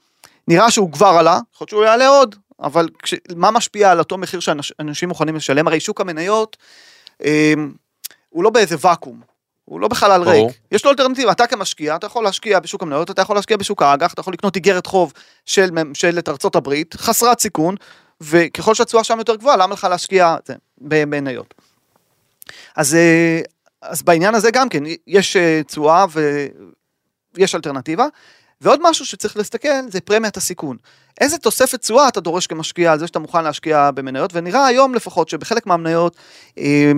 נראה 0.48 0.72
שהוא 0.72 0.92
כבר 0.92 1.08
עלה, 1.08 1.40
יכול 1.54 1.66
להיות 1.66 1.70
שהוא 1.70 1.84
יעלה 1.84 2.08
עוד, 2.08 2.36
אבל 2.60 2.90
כש, 3.04 3.14
מה 3.36 3.52
משפיע 3.52 3.92
על 3.92 4.00
אותו 4.00 4.18
מחיר 4.18 4.40
שאנשים 4.40 5.10
מוכנים 5.10 5.36
לשלם? 5.36 5.68
הרי 5.68 5.80
שוק 5.80 6.02
המניות 6.02 6.58
אה, 7.24 7.54
הוא 8.30 8.44
לא 8.44 8.50
באיזה 8.50 8.76
ואקום, 8.82 9.22
הוא 9.66 9.80
לא 9.80 9.88
בחלל. 9.88 10.24
ריק, 10.24 10.58
יש 10.72 10.86
לו 10.86 10.92
אלטרנטיבה, 10.92 11.32
אתה 11.32 11.48
כמשקיע, 11.48 11.96
אתה 11.96 12.06
יכול 12.06 12.24
להשקיע 12.24 12.60
בשוק 12.60 12.84
המניות, 12.84 13.12
אתה 13.12 13.22
יכול 13.22 13.36
להשקיע 13.36 13.58
בשוק 13.58 13.82
האג"ח, 13.82 14.14
אתה 14.14 14.20
יכול 14.20 14.34
לקנות 14.34 14.56
איגרת 14.56 14.86
חוב 14.86 15.14
של 15.46 15.72
ממשלת 15.72 16.30
ארצות 16.30 16.56
הברית, 16.56 16.94
חסרת 16.94 17.40
סיכון, 17.40 17.76
וככל 18.22 18.74
שהתשואה 18.76 19.04
שם 19.04 19.18
יותר 19.18 19.36
גבוהה, 19.36 19.58
למה 19.58 19.74
לך 19.74 19.88
להשקיע 19.90 20.36
במניות? 20.78 21.54
אז, 22.76 22.96
אה, 22.96 23.42
אז 23.82 24.04
בעניין 24.04 24.36
הזה 24.36 24.52
גם 24.52 24.70
כן, 24.70 24.84
יש 25.08 25.36
אה, 25.36 25.62
תשואה 25.64 26.06
ויש 27.36 27.56
אלטרנטיבה. 27.56 28.06
ועוד 28.64 28.80
משהו 28.84 29.06
שצריך 29.06 29.38
להסתכל 29.38 29.90
זה 29.90 30.02
פרמיית 30.02 30.38
הסיכון. 30.38 30.78
איזה 31.22 31.38
תוספת 31.38 31.80
תשואה 31.82 32.08
אתה 32.08 32.20
דורש 32.20 32.48
כמשקיע 32.48 32.92
על 32.92 33.00
זה 33.00 33.08
שאתה 33.08 33.20
מוכן 33.20 33.44
להשקיע 33.44 33.92
במניות, 33.92 34.32
ונראה 34.34 34.66
היום 34.66 34.96
לפחות 34.96 35.30
שבחלק 35.30 35.68
מהמניות 35.68 36.16
אה, 36.58 36.92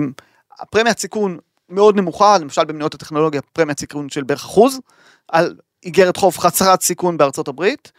הפרמיית 0.60 0.98
סיכון 0.98 1.38
מאוד 1.68 1.96
נמוכה, 1.96 2.38
למשל 2.38 2.64
במניות 2.64 2.94
הטכנולוגיה 2.94 3.40
פרמיית 3.52 3.80
סיכון 3.80 4.08
של 4.08 4.22
בערך 4.22 4.44
אחוז, 4.44 4.80
על 5.28 5.56
איגרת 5.84 6.16
חוב 6.16 6.38
חסרת 6.38 6.82
סיכון 6.82 7.16
בארצות 7.16 7.48
הברית, 7.48 7.92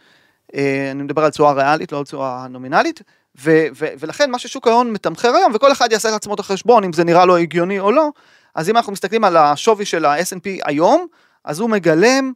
אה, 0.54 0.88
אני 0.90 1.02
מדבר 1.02 1.24
על 1.24 1.30
תשואה 1.30 1.52
ריאלית, 1.52 1.92
לא 1.92 1.98
על 1.98 2.04
תשואה 2.04 2.46
נומינלית, 2.50 3.02
ו- 3.40 3.66
ו- 3.78 3.92
ולכן 3.98 4.30
מה 4.30 4.38
ששוק 4.38 4.66
ההון 4.66 4.92
מתמחר 4.92 5.36
היום, 5.36 5.52
וכל 5.54 5.72
אחד 5.72 5.92
יעשה 5.92 6.10
לעצמו 6.10 6.34
את 6.34 6.40
החשבון 6.40 6.84
אם 6.84 6.92
זה 6.92 7.04
נראה 7.04 7.24
לו 7.24 7.36
הגיוני 7.36 7.80
או 7.80 7.92
לא, 7.92 8.08
אז 8.54 8.70
אם 8.70 8.76
אנחנו 8.76 8.92
מסתכלים 8.92 9.24
על 9.24 9.36
השווי 9.36 9.84
של 9.84 10.04
ה-S&P 10.04 10.48
היום, 10.64 11.06
אז 11.44 11.60
הוא 11.60 11.70
מגלם 11.70 12.32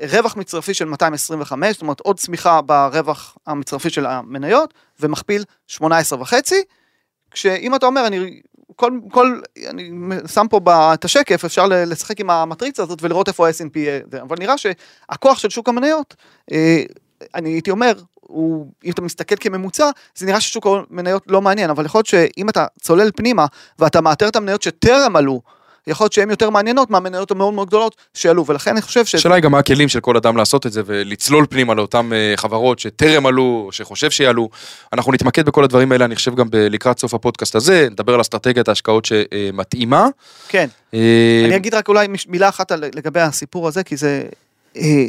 רווח 0.00 0.36
מצרפי 0.36 0.74
של 0.74 0.84
225, 0.84 1.72
זאת 1.72 1.82
אומרת 1.82 2.00
עוד 2.00 2.18
צמיחה 2.18 2.60
ברווח 2.60 3.36
המצרפי 3.46 3.90
של 3.90 4.06
המניות, 4.06 4.74
ומכפיל 5.00 5.44
18 5.66 6.20
וחצי, 6.20 6.62
כשאם 7.30 7.74
אתה 7.74 7.86
אומר, 7.86 8.06
אני, 8.06 8.40
כל, 8.76 8.92
כל, 9.10 9.40
אני 9.68 9.90
שם 10.26 10.46
פה 10.50 10.60
את 10.94 11.04
השקף, 11.04 11.44
אפשר 11.44 11.66
לשחק 11.66 12.20
עם 12.20 12.30
המטריצה 12.30 12.82
הזאת 12.82 13.02
ולראות 13.02 13.28
איפה 13.28 13.46
זה, 14.10 14.22
אבל 14.22 14.36
נראה 14.38 14.54
שהכוח 14.58 15.38
של 15.38 15.50
שוק 15.50 15.68
המניות, 15.68 16.14
אה, 16.52 16.82
אני 17.34 17.50
הייתי 17.50 17.70
אומר, 17.70 17.92
הוא, 18.20 18.72
אם 18.84 18.90
אתה 18.90 19.02
מסתכל 19.02 19.36
כממוצע, 19.40 19.90
זה 20.14 20.26
נראה 20.26 20.40
ששוק 20.40 20.66
המניות 20.66 21.22
לא 21.26 21.42
מעניין, 21.42 21.70
אבל 21.70 21.84
יכול 21.86 21.98
להיות 21.98 22.06
שאם 22.06 22.48
אתה 22.48 22.66
צולל 22.80 23.10
פנימה 23.16 23.46
ואתה 23.78 24.00
מאתר 24.00 24.28
את 24.28 24.36
המניות 24.36 24.62
שטרם 24.62 25.16
עלו, 25.16 25.42
יכול 25.86 26.04
להיות 26.04 26.12
שהן 26.12 26.30
יותר 26.30 26.50
מעניינות 26.50 26.90
מהמניות 26.90 27.30
המאוד 27.30 27.54
מאוד 27.54 27.68
גדולות 27.68 27.96
שעלו, 28.14 28.46
ולכן 28.46 28.70
אני 28.70 28.82
חושב 28.82 29.04
ש... 29.04 29.14
השאלה 29.14 29.34
היא 29.34 29.42
גם 29.42 29.52
מה 29.52 29.58
הכלים 29.58 29.88
של 29.88 30.00
כל 30.00 30.16
אדם 30.16 30.36
לעשות 30.36 30.66
את 30.66 30.72
זה 30.72 30.82
ולצלול 30.86 31.46
פנימה 31.50 31.74
לאותן 31.74 32.12
אה, 32.12 32.32
חברות 32.36 32.78
שטרם 32.78 33.26
עלו, 33.26 33.68
שחושב 33.72 34.10
שיעלו. 34.10 34.48
אנחנו 34.92 35.12
נתמקד 35.12 35.46
בכל 35.46 35.64
הדברים 35.64 35.92
האלה, 35.92 36.04
אני 36.04 36.16
חושב 36.16 36.34
גם 36.34 36.48
לקראת 36.52 36.98
סוף 36.98 37.14
הפודקאסט 37.14 37.54
הזה, 37.54 37.88
נדבר 37.90 38.14
על 38.14 38.20
אסטרטגיית 38.20 38.68
ההשקעות 38.68 39.04
שמתאימה. 39.04 40.08
כן. 40.48 40.68
אה, 40.94 41.42
אני 41.46 41.56
אגיד 41.56 41.74
רק 41.74 41.88
אולי 41.88 42.08
מילה 42.28 42.48
אחת 42.48 42.72
לגבי 42.72 43.20
הסיפור 43.20 43.68
הזה, 43.68 43.84
כי 43.84 43.96
זה... 43.96 44.22
אה, 44.76 45.06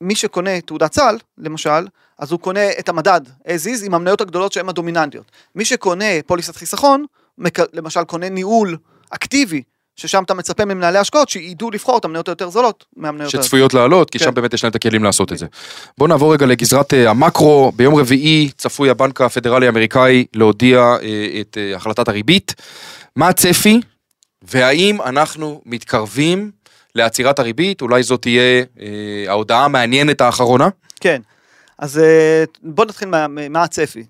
מי 0.00 0.14
שקונה 0.14 0.60
תעודת 0.60 0.94
סל, 0.94 1.18
למשל, 1.38 1.86
אז 2.18 2.32
הוא 2.32 2.40
קונה 2.40 2.70
את 2.78 2.88
המדד 2.88 3.20
as 3.46 3.66
is 3.66 3.86
עם 3.86 3.94
המניות 3.94 4.20
הגדולות 4.20 4.52
שהן 4.52 4.68
הדומיננטיות. 4.68 5.30
מי 5.54 5.64
שקונה 5.64 6.04
פוליסת 6.26 6.56
חיסכון, 6.56 7.04
למשל 7.72 8.04
קונה 8.04 8.28
ניהול 8.28 8.76
אקטיבי, 9.10 9.62
ששם 10.00 10.22
אתה 10.22 10.34
מצפה 10.34 10.64
ממנהלי 10.64 10.98
השקעות 10.98 11.28
שידעו 11.28 11.70
לבחור 11.70 11.98
את 11.98 12.04
המניות 12.04 12.28
היותר 12.28 12.50
זולות 12.50 12.84
מהמניות 12.96 13.34
היותר. 13.34 13.42
שצפויות 13.42 13.74
לעלות, 13.74 14.10
כי 14.10 14.18
כן. 14.18 14.24
שם 14.24 14.34
באמת 14.34 14.54
יש 14.54 14.64
להם 14.64 14.70
את 14.70 14.76
הכלים 14.76 15.04
לעשות 15.04 15.32
את 15.32 15.38
זה. 15.38 15.46
בואו 15.98 16.08
נעבור 16.08 16.32
רגע 16.32 16.46
לגזרת 16.46 16.94
אה, 16.94 17.10
המקרו, 17.10 17.72
ביום 17.76 17.94
רביעי 17.94 18.50
צפוי 18.56 18.90
הבנק 18.90 19.20
הפדרלי 19.20 19.66
האמריקאי 19.66 20.24
להודיע 20.34 20.78
אה, 20.78 21.40
את 21.40 21.58
אה, 21.60 21.76
החלטת 21.76 22.08
הריבית. 22.08 22.54
מה 23.16 23.28
הצפי, 23.28 23.80
והאם 24.42 25.02
אנחנו 25.02 25.62
מתקרבים 25.66 26.50
לעצירת 26.94 27.38
הריבית, 27.38 27.82
אולי 27.82 28.02
זאת 28.02 28.22
תהיה 28.22 28.64
ההודעה 29.28 29.64
המעניינת 29.64 30.20
האחרונה? 30.20 30.68
כן. 31.00 31.20
אז 31.78 31.98
אה, 31.98 32.44
בוא 32.62 32.84
נתחיל 32.84 33.08
מה, 33.08 33.26
מה 33.28 33.62
הצפי. 33.62 34.04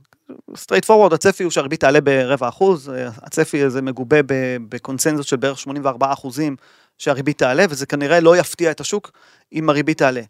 straightforward, 0.57 1.13
הצפי 1.13 1.43
הוא 1.43 1.51
שהריבית 1.51 1.81
תעלה 1.81 2.01
ברבע 2.01 2.49
אחוז, 2.49 2.91
אה, 2.91 3.09
הצפי 3.23 3.63
הזה 3.63 3.83
מגובה 3.83 4.23
ב- 4.23 4.57
בקונסנזוס 4.69 5.27
של 5.27 5.37
בערך 5.37 5.59
84 5.59 6.13
אחוזים 6.13 6.57
שהריבית 6.99 7.39
תעלה, 7.39 7.65
וזה 7.71 7.87
כנראה 7.87 8.21
לא 8.21 8.37
יפתיע 8.37 8.71
את 8.71 8.81
השוק 8.81 9.11
אם 9.53 9.69
הריבית 9.69 9.99
תעלה. 9.99 10.23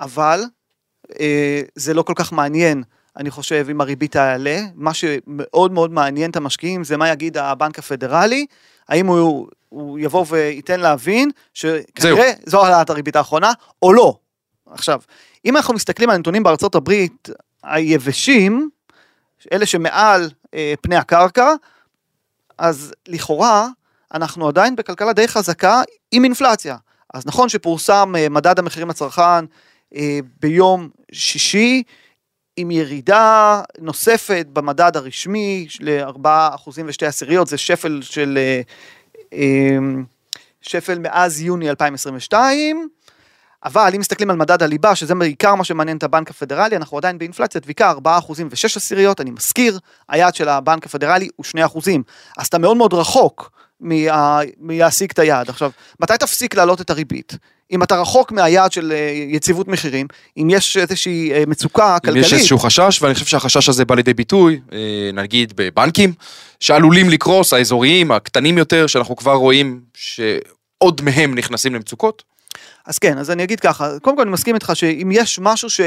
אבל 0.00 0.42
אה, 1.20 1.60
זה 1.74 1.94
לא 1.94 2.02
כל 2.02 2.12
כך 2.16 2.32
מעניין, 2.32 2.82
אני 3.16 3.30
חושב, 3.30 3.66
אם 3.70 3.80
הריבית 3.80 4.12
תעלה. 4.12 4.60
מה 4.74 4.94
שמאוד 4.94 5.72
מאוד 5.72 5.92
מעניין 5.92 6.30
את 6.30 6.36
המשקיעים 6.36 6.84
זה 6.84 6.96
מה 6.96 7.08
יגיד 7.08 7.36
הבנק 7.36 7.78
הפדרלי, 7.78 8.46
האם 8.88 9.06
הוא, 9.06 9.48
הוא 9.68 9.98
יבוא 9.98 10.24
וייתן 10.28 10.80
להבין 10.80 11.30
שכנראה 11.54 12.32
זו 12.46 12.64
העלאת 12.64 12.90
הריבית 12.90 13.16
האחרונה, 13.16 13.52
או 13.82 13.92
לא. 13.92 14.16
עכשיו, 14.70 15.00
אם 15.44 15.56
אנחנו 15.56 15.74
מסתכלים 15.74 16.10
על 16.10 16.16
הנתונים 16.16 16.42
בארצות 16.42 16.74
הברית 16.74 17.28
היבשים, 17.62 18.70
אלה 19.52 19.66
שמעל 19.66 20.30
אה, 20.54 20.74
פני 20.80 20.96
הקרקע, 20.96 21.54
אז 22.58 22.94
לכאורה 23.08 23.68
אנחנו 24.14 24.48
עדיין 24.48 24.76
בכלכלה 24.76 25.12
די 25.12 25.28
חזקה 25.28 25.82
עם 26.12 26.24
אינפלציה. 26.24 26.76
אז 27.14 27.26
נכון 27.26 27.48
שפורסם 27.48 28.14
אה, 28.18 28.28
מדד 28.28 28.58
המחירים 28.58 28.88
לצרכן 28.88 29.44
אה, 29.94 30.18
ביום 30.40 30.88
שישי, 31.12 31.82
עם 32.56 32.70
ירידה 32.70 33.62
נוספת 33.78 34.46
במדד 34.52 34.96
הרשמי 34.96 35.66
ל-4 35.80 36.28
אחוזים 36.54 36.86
ושתי 36.88 37.06
עשיריות, 37.06 37.48
זה 37.48 37.58
שפל 37.58 38.00
של 38.02 38.38
אה, 38.38 38.60
אה, 39.32 39.78
שפל 40.60 40.98
מאז 40.98 41.40
יוני 41.40 41.70
2022. 41.70 42.88
אבל 43.64 43.90
אם 43.94 44.00
מסתכלים 44.00 44.30
על 44.30 44.36
מדד 44.36 44.62
הליבה, 44.62 44.94
שזה 44.94 45.14
בעיקר 45.14 45.54
מה 45.54 45.64
שמעניין 45.64 45.96
את 45.96 46.02
הבנק 46.02 46.30
הפדרלי, 46.30 46.76
אנחנו 46.76 46.98
עדיין 46.98 47.18
באינפלציה 47.18 47.60
דביקה 47.60 47.90
4 47.90 48.18
אחוזים 48.18 48.48
ו-6 48.50 48.76
עשיריות, 48.76 49.20
אני 49.20 49.30
מזכיר, 49.30 49.78
היעד 50.08 50.34
של 50.34 50.48
הבנק 50.48 50.86
הפדרלי 50.86 51.28
הוא 51.36 51.44
2 51.44 51.64
אחוזים. 51.64 52.02
אז 52.38 52.46
אתה 52.46 52.58
מאוד 52.58 52.76
מאוד 52.76 52.94
רחוק 52.94 53.50
מה- 53.80 54.38
מלהשיג 54.60 55.10
את 55.10 55.18
היעד. 55.18 55.48
עכשיו, 55.48 55.70
מתי 56.00 56.12
תפסיק 56.20 56.54
להעלות 56.54 56.80
את 56.80 56.90
הריבית? 56.90 57.36
אם 57.72 57.82
אתה 57.82 58.00
רחוק 58.00 58.32
מהיעד 58.32 58.72
של 58.72 58.92
אה, 58.92 59.12
יציבות 59.28 59.68
מחירים, 59.68 60.06
אם 60.36 60.48
יש 60.50 60.76
איזושהי 60.76 61.32
אה, 61.32 61.44
מצוקה 61.46 61.94
אם 61.94 62.00
כלכלית, 62.00 62.24
יש 62.24 62.32
איזשהו 62.32 62.58
חשש, 62.58 63.02
ואני 63.02 63.14
חושב 63.14 63.26
שהחשש 63.26 63.68
הזה 63.68 63.84
בא 63.84 63.94
לידי 63.94 64.14
ביטוי, 64.14 64.60
אה, 64.72 64.78
נגיד 65.12 65.52
בבנקים, 65.56 66.12
שעלולים 66.60 67.10
לקרוס, 67.10 67.52
האזוריים, 67.52 68.12
הקטנים 68.12 68.58
יותר, 68.58 68.86
שאנחנו 68.86 69.16
כבר 69.16 69.34
רואים 69.34 69.80
עוד 70.78 71.00
מהם 71.04 71.34
נכנסים 71.34 71.74
למצוקות? 71.74 72.31
אז 72.86 72.98
כן, 72.98 73.18
אז 73.18 73.30
אני 73.30 73.44
אגיד 73.44 73.60
ככה, 73.60 73.98
קודם 74.02 74.16
כל 74.16 74.22
אני 74.22 74.30
מסכים 74.30 74.54
איתך 74.54 74.72
שאם 74.74 75.10
יש 75.12 75.38
משהו 75.42 75.70
ש, 75.70 75.80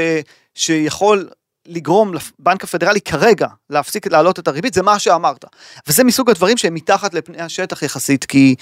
שיכול 0.54 1.28
לגרום 1.68 2.12
לבנק 2.14 2.64
הפדרלי 2.64 3.00
כרגע 3.00 3.46
להפסיק 3.70 4.06
להעלות 4.06 4.38
את 4.38 4.48
הריבית, 4.48 4.74
זה 4.74 4.82
מה 4.82 4.98
שאמרת. 4.98 5.44
וזה 5.86 6.04
מסוג 6.04 6.30
הדברים 6.30 6.56
שהם 6.56 6.74
מתחת 6.74 7.14
לפני 7.14 7.42
השטח 7.42 7.82
יחסית, 7.82 8.24
כי, 8.24 8.54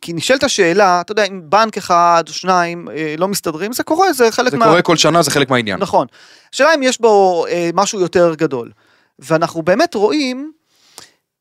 כי 0.00 0.12
נשאלת 0.12 0.44
השאלה, 0.44 1.00
אתה 1.00 1.12
יודע, 1.12 1.24
אם 1.24 1.40
בנק 1.44 1.76
אחד 1.76 2.24
או 2.28 2.32
שניים 2.32 2.88
אה, 2.88 3.14
לא 3.18 3.28
מסתדרים, 3.28 3.72
זה 3.72 3.82
קורה, 3.82 4.12
זה 4.12 4.32
חלק 4.32 4.50
זה 4.50 4.56
מה... 4.56 4.64
זה 4.64 4.70
קורה 4.70 4.82
כל 4.82 4.96
שנה, 4.96 5.22
זה 5.22 5.30
חלק 5.30 5.50
מהעניין. 5.50 5.78
נכון. 5.78 6.06
השאלה 6.54 6.74
אם 6.74 6.82
יש 6.82 7.00
בו 7.00 7.46
אה, 7.48 7.70
משהו 7.74 8.00
יותר 8.00 8.34
גדול. 8.34 8.70
ואנחנו 9.18 9.62
באמת 9.62 9.94
רואים 9.94 10.52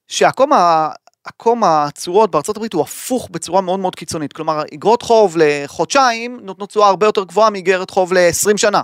שהעקום 0.08 0.54
ה... 0.54 0.89
עקום 1.25 1.63
התשואות 1.63 2.32
בארצות 2.32 2.58
הברית 2.58 2.74
הוא 2.74 2.82
הפוך 2.82 3.29
בצורה 3.32 3.62
מאוד 3.62 3.79
מאוד 3.79 3.96
קיצונית. 3.96 4.34
כלומר, 4.34 4.63
אגרות 4.74 5.01
חוב 5.01 5.36
לחודשיים 5.38 6.39
נותנות 6.41 6.70
תשואה 6.70 6.88
הרבה 6.88 7.05
יותר 7.05 7.24
גבוהה 7.24 7.50
מאגרת 7.50 7.89
חוב 7.89 8.13
ל-20 8.13 8.58
שנה. 8.58 8.82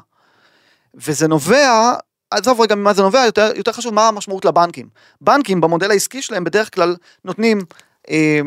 וזה 0.95 1.27
נובע, 1.27 1.93
עזוב 2.31 2.61
רגע 2.61 2.75
ממה 2.75 2.93
זה 2.93 3.01
נובע, 3.01 3.25
יותר, 3.25 3.51
יותר 3.55 3.71
חשוב 3.71 3.93
מה 3.93 4.07
המשמעות 4.07 4.45
לבנקים. 4.45 4.89
בנקים 5.21 5.61
במודל 5.61 5.91
העסקי 5.91 6.21
שלהם 6.21 6.43
בדרך 6.43 6.75
כלל 6.75 6.95
נותנים 7.25 7.61
אה, 8.09 8.39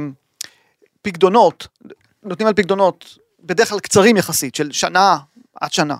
פקדונות, 1.03 1.69
נותנים 2.23 2.49
על 2.49 2.55
פקדונות 2.55 3.19
בדרך 3.41 3.69
כלל 3.69 3.81
קצרים 3.81 4.17
יחסית, 4.17 4.55
של 4.55 4.73
שנה 4.73 5.17
עד 5.61 5.73
שנה. 5.73 5.97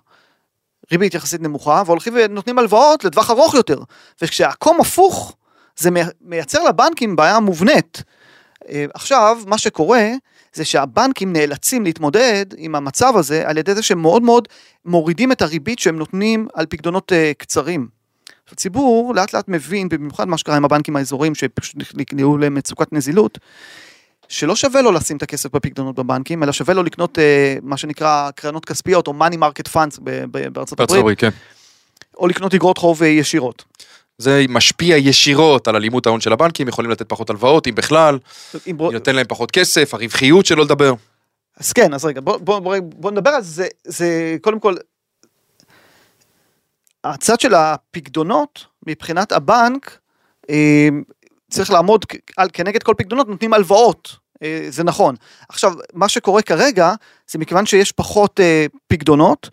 ריבית 0.93 1.15
יחסית 1.15 1.41
נמוכה, 1.41 1.83
והולכים 1.87 2.13
ונותנים 2.17 2.59
הלוואות 2.59 3.05
לטווח 3.05 3.31
ארוך 3.31 3.55
יותר. 3.55 3.79
וכשהעקום 4.23 4.81
הפוך, 4.81 5.37
זה 5.77 5.91
מייצר 6.21 6.63
לבנקים 6.63 7.17
בעיה 7.17 7.41
מובנית. 7.41 8.03
אה, 8.69 8.85
עכשיו, 8.95 9.39
מה 9.47 9.59
שקורה, 9.59 10.11
זה 10.55 10.65
שהבנקים 10.65 11.33
נאלצים 11.33 11.85
להתמודד 11.85 12.47
עם 12.57 12.75
המצב 12.75 13.13
הזה 13.17 13.49
על 13.49 13.59
ידי 13.59 13.75
זה 13.75 13.83
שהם 13.83 14.03
מאוד 14.03 14.23
מאוד 14.23 14.49
מורידים 14.85 15.33
את 15.33 15.43
הריבית 15.43 15.79
שהם 15.79 15.97
נותנים 15.97 16.49
על 16.55 16.67
פקדונות 16.67 17.13
uh, 17.13 17.15
קצרים. 17.39 17.89
הציבור 18.53 19.15
לאט 19.15 19.33
לאט 19.33 19.49
מבין, 19.49 19.89
במיוחד 19.89 20.29
מה 20.29 20.39
שקרה 20.39 20.57
עם 20.57 20.65
הבנקים 20.65 20.97
האזוריים 20.97 21.35
שפשוט 21.35 21.77
נקלעו 21.95 22.39
למצוקת 22.39 22.93
נזילות, 22.93 23.39
שלא 24.29 24.57
שווה 24.57 24.83
לו 24.83 24.93
לשים 24.93 25.17
את 25.17 25.23
הכסף 25.23 25.51
בפקדונות 25.53 25.95
בבנקים, 25.95 26.43
אלא 26.43 26.53
שווה 26.53 26.75
לו 26.75 26.83
לקנות 26.83 27.19
uh, 27.19 27.21
מה 27.63 27.77
שנקרא 27.77 28.31
קרנות 28.31 28.65
כספיות 28.65 29.07
או 29.07 29.13
money 29.13 29.35
market 29.35 29.73
funds 29.75 30.01
בארצות 30.53 30.81
הברית, 30.81 31.19
כן. 31.19 31.31
או 32.19 32.27
לקנות 32.29 32.55
אגרות 32.55 32.79
חוב 32.79 33.03
ישירות. 33.03 33.65
זה 34.19 34.45
משפיע 34.49 34.97
ישירות 34.97 35.69
על 35.69 35.77
אלימות 35.77 36.07
ההון 36.07 36.21
של 36.21 36.33
הבנקים, 36.33 36.69
יכולים 36.69 36.91
לתת 36.91 37.09
פחות 37.09 37.31
הלוואות, 37.31 37.67
אם 37.67 37.75
בכלל, 37.75 38.19
אם 38.67 38.77
בוא... 38.77 38.93
נותן 38.93 39.15
להם 39.15 39.27
פחות 39.29 39.51
כסף, 39.51 39.95
הרווחיות 39.95 40.47
שלא 40.47 40.65
לדבר. 40.65 40.95
אז 41.57 41.73
כן, 41.73 41.95
אז 41.95 42.05
רגע, 42.05 42.21
בוא, 42.21 42.37
בוא, 42.37 42.59
בוא, 42.59 42.77
בוא 42.83 43.11
נדבר 43.11 43.31
על 43.31 43.43
זה, 43.43 43.67
זה 43.85 44.37
קודם 44.41 44.61
כל, 44.61 44.75
הצד 47.05 47.41
של 47.41 47.55
הפקדונות, 47.55 48.65
מבחינת 48.87 49.33
הבנק, 49.33 49.99
אה, 50.51 50.89
צריך 51.51 51.71
לעמוד 51.71 52.05
על, 52.37 52.49
כנגד 52.53 52.83
כל 52.83 52.95
פקדונות, 52.99 53.29
נותנים 53.29 53.53
הלוואות, 53.53 54.17
אה, 54.43 54.67
זה 54.69 54.85
נכון. 54.85 55.15
עכשיו, 55.49 55.73
מה 55.93 56.09
שקורה 56.09 56.43
כרגע, 56.43 56.95
זה 57.31 57.39
מכיוון 57.39 57.67
שיש 57.67 57.93
פחות 57.93 58.41
אה, 58.41 58.67
פקדונות, 58.87 59.51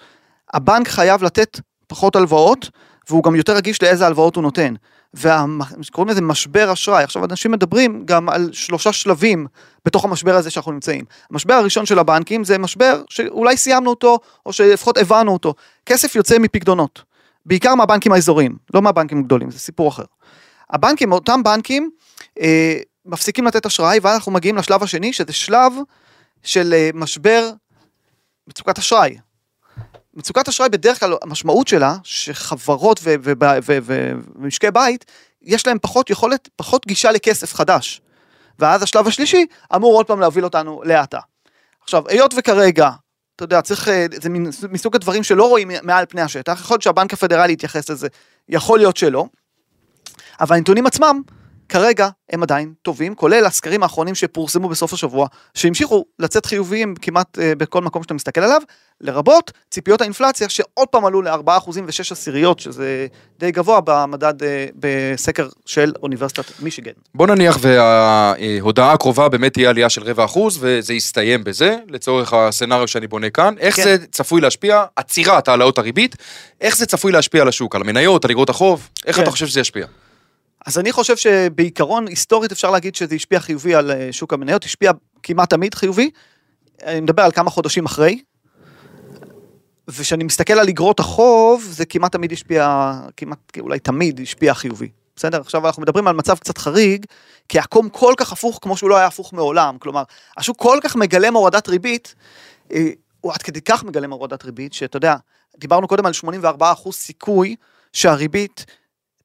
הבנק 0.53 0.87
חייב 0.87 1.23
לתת 1.23 1.59
פחות 1.87 2.15
הלוואות, 2.15 2.69
והוא 3.11 3.23
גם 3.23 3.35
יותר 3.35 3.55
רגיש 3.55 3.83
לאיזה 3.83 4.05
הלוואות 4.05 4.35
הוא 4.35 4.43
נותן. 4.43 4.73
וקוראים 5.13 6.09
לזה 6.09 6.21
משבר 6.21 6.73
אשראי. 6.73 7.03
עכשיו 7.03 7.25
אנשים 7.25 7.51
מדברים 7.51 8.03
גם 8.05 8.29
על 8.29 8.49
שלושה 8.53 8.93
שלבים 8.93 9.47
בתוך 9.85 10.05
המשבר 10.05 10.35
הזה 10.35 10.49
שאנחנו 10.51 10.71
נמצאים. 10.71 11.05
המשבר 11.31 11.53
הראשון 11.53 11.85
של 11.85 11.99
הבנקים 11.99 12.43
זה 12.43 12.57
משבר 12.57 13.01
שאולי 13.09 13.57
סיימנו 13.57 13.89
אותו, 13.89 14.19
או 14.45 14.53
שלפחות 14.53 14.97
הבנו 14.97 15.33
אותו. 15.33 15.53
כסף 15.85 16.15
יוצא 16.15 16.39
מפקדונות, 16.39 17.03
בעיקר 17.45 17.75
מהבנקים 17.75 18.11
האזוריים, 18.11 18.55
לא 18.73 18.81
מהבנקים 18.81 19.19
הגדולים, 19.19 19.51
זה 19.51 19.59
סיפור 19.59 19.89
אחר. 19.89 20.03
הבנקים, 20.69 21.11
אותם 21.11 21.43
בנקים, 21.43 21.89
אה, 22.41 22.77
מפסיקים 23.05 23.45
לתת 23.45 23.65
אשראי, 23.65 23.99
ואנחנו 24.01 24.31
מגיעים 24.31 24.57
לשלב 24.57 24.83
השני, 24.83 25.13
שזה 25.13 25.33
שלב 25.33 25.73
של 26.43 26.73
אה, 26.73 26.89
משבר 26.93 27.49
מצוקת 28.47 28.77
אשראי. 28.77 29.17
מצוקת 30.13 30.47
אשראי 30.47 30.69
בדרך 30.69 30.99
כלל 30.99 31.13
המשמעות 31.21 31.67
שלה 31.67 31.95
שחברות 32.03 32.99
ומשקי 34.35 34.71
בית 34.71 35.05
יש 35.41 35.67
להם 35.67 35.77
פחות 35.81 36.09
יכולת, 36.09 36.49
פחות 36.55 36.87
גישה 36.87 37.11
לכסף 37.11 37.53
חדש. 37.53 38.01
ואז 38.59 38.83
השלב 38.83 39.07
השלישי 39.07 39.45
אמור 39.75 39.93
עוד 39.93 40.05
פעם 40.05 40.19
להוביל 40.19 40.43
אותנו 40.43 40.81
להאטה. 40.85 41.19
עכשיו, 41.83 42.07
היות 42.07 42.33
וכרגע, 42.37 42.89
אתה 43.35 43.43
יודע, 43.43 43.61
צריך, 43.61 43.87
אה, 43.87 44.05
זה 44.11 44.29
מסוג 44.69 44.95
הדברים 44.95 45.23
שלא 45.23 45.49
רואים 45.49 45.71
מעל 45.83 46.05
פני 46.09 46.21
השטח, 46.21 46.59
יכול 46.61 46.73
להיות 46.73 46.81
שהבנק 46.81 47.13
הפדרלי 47.13 47.53
יתייחס 47.53 47.89
לזה, 47.89 48.07
יכול 48.49 48.79
להיות 48.79 48.97
שלא, 48.97 49.25
אבל 50.39 50.55
הנתונים 50.55 50.87
עצמם 50.87 51.21
כרגע 51.69 52.09
הם 52.29 52.43
עדיין 52.43 52.73
טובים, 52.81 53.15
כולל 53.15 53.45
הסקרים 53.45 53.83
האחרונים 53.83 54.15
שפורסמו 54.15 54.69
בסוף 54.69 54.93
השבוע, 54.93 55.27
שהמשיכו 55.53 56.05
לצאת 56.19 56.45
חיוביים 56.45 56.95
כמעט 56.95 57.37
uh, 57.37 57.41
בכל 57.57 57.81
מקום 57.81 58.03
שאתה 58.03 58.13
מסתכל 58.13 58.41
עליו, 58.41 58.61
לרבות 59.01 59.51
ציפיות 59.69 60.01
האינפלציה 60.01 60.49
שעוד 60.49 60.87
פעם 60.87 61.05
עלו 61.05 61.21
ל-4% 61.21 61.69
ו-6 61.69 62.11
עשיריות, 62.11 62.59
שזה 62.59 63.07
די 63.39 63.51
גבוה 63.51 63.79
במדד 63.85 64.41
uh, 64.41 64.45
בסקר 64.75 65.49
של 65.65 65.93
אוניברסיטת 66.03 66.43
מישיגן. 66.59 66.91
בוא 67.15 67.27
נניח 67.27 67.57
וההודעה 67.61 68.93
הקרובה 68.93 69.29
באמת 69.29 69.53
תהיה 69.53 69.69
עלייה 69.69 69.89
של 69.89 70.03
רבע 70.03 70.25
אחוז, 70.25 70.57
וזה 70.61 70.93
יסתיים 70.93 71.43
בזה, 71.43 71.77
לצורך 71.87 72.33
הסצנריו 72.33 72.87
שאני 72.87 73.07
בונה 73.07 73.29
כאן. 73.29 73.55
איך 73.59 73.75
כן. 73.75 73.83
זה 73.83 73.97
צפוי 74.11 74.41
להשפיע, 74.41 74.85
עצירת 74.95 75.47
העלאות 75.47 75.77
הריבית, 75.77 76.15
איך 76.61 76.77
זה 76.77 76.85
צפוי 76.85 77.11
להשפיע 77.11 77.41
על 77.41 77.47
השוק, 77.47 77.75
על 77.75 77.81
המניות, 77.81 78.25
על 78.25 78.31
אגרות 78.31 78.49
החוב, 78.49 78.89
איך 79.05 79.15
כן. 79.15 79.21
אתה 79.21 79.31
חושב 79.31 79.47
שזה 79.47 79.59
ישפיע? 79.59 79.85
אז 80.65 80.79
אני 80.79 80.91
חושב 80.91 81.17
שבעיקרון, 81.17 82.07
היסטורית 82.07 82.51
אפשר 82.51 82.71
להגיד 82.71 82.95
שזה 82.95 83.15
השפיע 83.15 83.39
חיובי 83.39 83.75
על 83.75 83.91
אה, 83.91 84.07
שוק 84.11 84.33
המניות, 84.33 84.63
השפיע 84.63 84.91
כמעט 85.23 85.49
תמיד 85.49 85.75
חיובי. 85.75 86.09
אני 86.83 87.01
מדבר 87.01 87.23
על 87.23 87.31
כמה 87.31 87.49
חודשים 87.49 87.85
אחרי. 87.85 88.19
וכשאני 89.87 90.23
מסתכל 90.23 90.53
על 90.53 90.69
אגרות 90.69 90.99
החוב, 90.99 91.67
זה 91.69 91.85
כמעט 91.85 92.11
תמיד 92.11 92.31
השפיע, 92.31 92.91
כמעט, 93.17 93.57
אולי 93.59 93.79
תמיד 93.79 94.19
השפיע 94.23 94.53
חיובי. 94.53 94.89
בסדר? 95.15 95.41
עכשיו 95.41 95.67
אנחנו 95.67 95.81
מדברים 95.81 96.07
על 96.07 96.15
מצב 96.15 96.37
קצת 96.37 96.57
חריג, 96.57 97.05
כי 97.49 97.59
הקום 97.59 97.89
כל 97.89 98.13
כך 98.17 98.31
הפוך 98.31 98.59
כמו 98.61 98.77
שהוא 98.77 98.89
לא 98.89 98.97
היה 98.97 99.05
הפוך 99.05 99.33
מעולם. 99.33 99.77
כלומר, 99.79 100.03
השוק 100.37 100.57
כל 100.57 100.77
כך 100.81 100.95
מגלם 100.95 101.35
הורדת 101.35 101.67
ריבית, 101.67 102.15
אה, 102.73 102.87
הוא 103.21 103.33
עד 103.33 103.41
כדי 103.41 103.61
כך 103.61 103.83
מגלם 103.83 104.11
הורדת 104.11 104.45
ריבית, 104.45 104.73
שאתה 104.73 104.97
יודע, 104.97 105.15
דיברנו 105.57 105.87
קודם 105.87 106.05
על 106.05 106.13
84% 106.13 106.91
סיכוי 106.91 107.55
שהריבית 107.93 108.65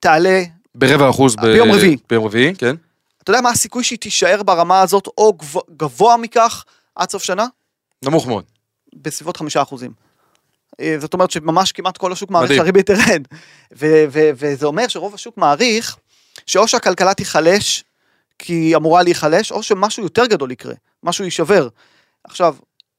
תעלה 0.01 0.43
ברבע 0.75 1.11
אחוז 1.11 1.37
ב... 1.37 1.41
ביום 1.41 1.73
רביעי. 1.73 1.97
ביום 2.09 2.25
רביעי, 2.25 2.55
כן. 2.55 2.77
אתה 3.23 3.31
יודע 3.31 3.41
מה 3.41 3.51
הסיכוי 3.51 3.85
שהיא 3.85 3.99
תישאר 3.99 4.43
ברמה 4.43 4.81
הזאת 4.81 5.07
או 5.19 5.33
גבוה, 5.33 5.63
גבוה 5.77 6.17
מכך 6.17 6.65
עד 6.95 7.11
סוף 7.11 7.23
שנה? 7.23 7.47
נמוך 8.05 8.27
מאוד. 8.27 8.45
בסביבות 8.95 9.37
חמישה 9.37 9.63
אחוזים. 9.63 10.06
אה, 10.81 10.97
זאת 10.99 11.15
אומרת 11.15 11.31
שממש 11.31 11.73
כמעט 11.73 11.97
כל 11.97 12.13
השוק 12.13 12.31
מעריך 12.31 12.53
שהריבית 12.53 12.87
תרד. 12.87 13.23
וזה 13.73 14.67
אומר 14.67 14.89
שרוב 14.89 15.15
השוק 15.15 15.37
מעריך 15.37 15.97
שאו 16.47 16.69
שהכלכלה 16.69 17.15
תיחלש 17.15 17.85
כי 18.39 18.53
היא 18.53 18.77
אמורה 18.77 19.03
להיחלש, 19.03 19.53
או 19.53 19.63
שמשהו 19.63 20.03
יותר 20.03 20.27
גדול 20.27 20.51
יקרה, 20.51 20.75
משהו 21.03 21.25
יישבר. 21.25 21.69
עכשיו, 22.25 22.57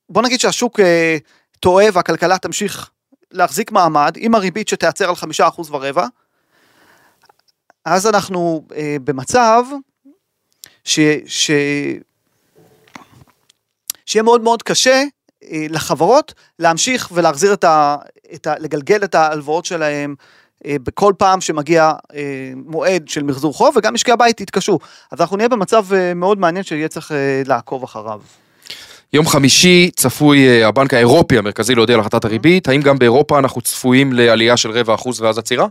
בוא 0.09 0.21
נגיד 0.21 0.39
שהשוק 0.39 0.79
אה, 0.79 1.17
טועה 1.59 1.85
והכלכלה 1.93 2.37
תמשיך 2.37 2.89
להחזיק 3.31 3.71
מעמד 3.71 4.13
עם 4.17 4.35
הריבית 4.35 4.67
שתיעצר 4.67 5.09
על 5.09 5.15
חמישה 5.15 5.47
אחוז 5.47 5.71
ורבע, 5.71 6.07
אז 7.85 8.07
אנחנו 8.07 8.65
אה, 8.75 8.97
במצב 9.03 9.63
ש, 10.83 10.99
ש, 11.25 11.51
שיהיה 14.05 14.23
מאוד 14.23 14.41
מאוד 14.41 14.63
קשה 14.63 15.03
לחברות 15.69 16.33
להמשיך 16.59 17.09
ולהחזיר 17.13 17.53
את 17.53 17.63
ה... 17.63 17.95
את 18.33 18.47
ה 18.47 18.53
לגלגל 18.59 19.03
את 19.03 19.15
ההלוואות 19.15 19.65
שלהם 19.65 20.15
אה, 20.65 20.75
בכל 20.83 21.13
פעם 21.17 21.41
שמגיע 21.41 21.91
אה, 22.15 22.51
מועד 22.55 23.07
של 23.07 23.23
מחזור 23.23 23.53
חוב, 23.53 23.77
וגם 23.77 23.93
משקי 23.93 24.11
הבית 24.11 24.41
יתקשו. 24.41 24.79
אז 25.11 25.21
אנחנו 25.21 25.37
נהיה 25.37 25.49
במצב 25.49 25.93
אה, 25.93 26.13
מאוד 26.13 26.39
מעניין 26.39 26.63
שיהיה 26.63 26.87
צריך 26.87 27.11
אה, 27.11 27.41
לעקוב 27.45 27.83
אחריו. 27.83 28.21
יום 29.13 29.27
חמישי 29.27 29.91
צפוי 29.95 30.47
אה, 30.47 30.67
הבנק 30.67 30.93
האירופי 30.93 31.37
המרכזי 31.37 31.75
להודיע 31.75 31.95
על 31.95 31.99
החלטת 31.99 32.25
הריבית, 32.25 32.69
האם 32.69 32.81
גם 32.81 32.99
באירופה 32.99 33.39
אנחנו 33.39 33.61
צפויים 33.61 34.13
לעלייה 34.13 34.57
של 34.57 34.71
רבע 34.71 34.93
אחוז 34.93 35.21
ואז 35.21 35.37
עצירה? 35.37 35.67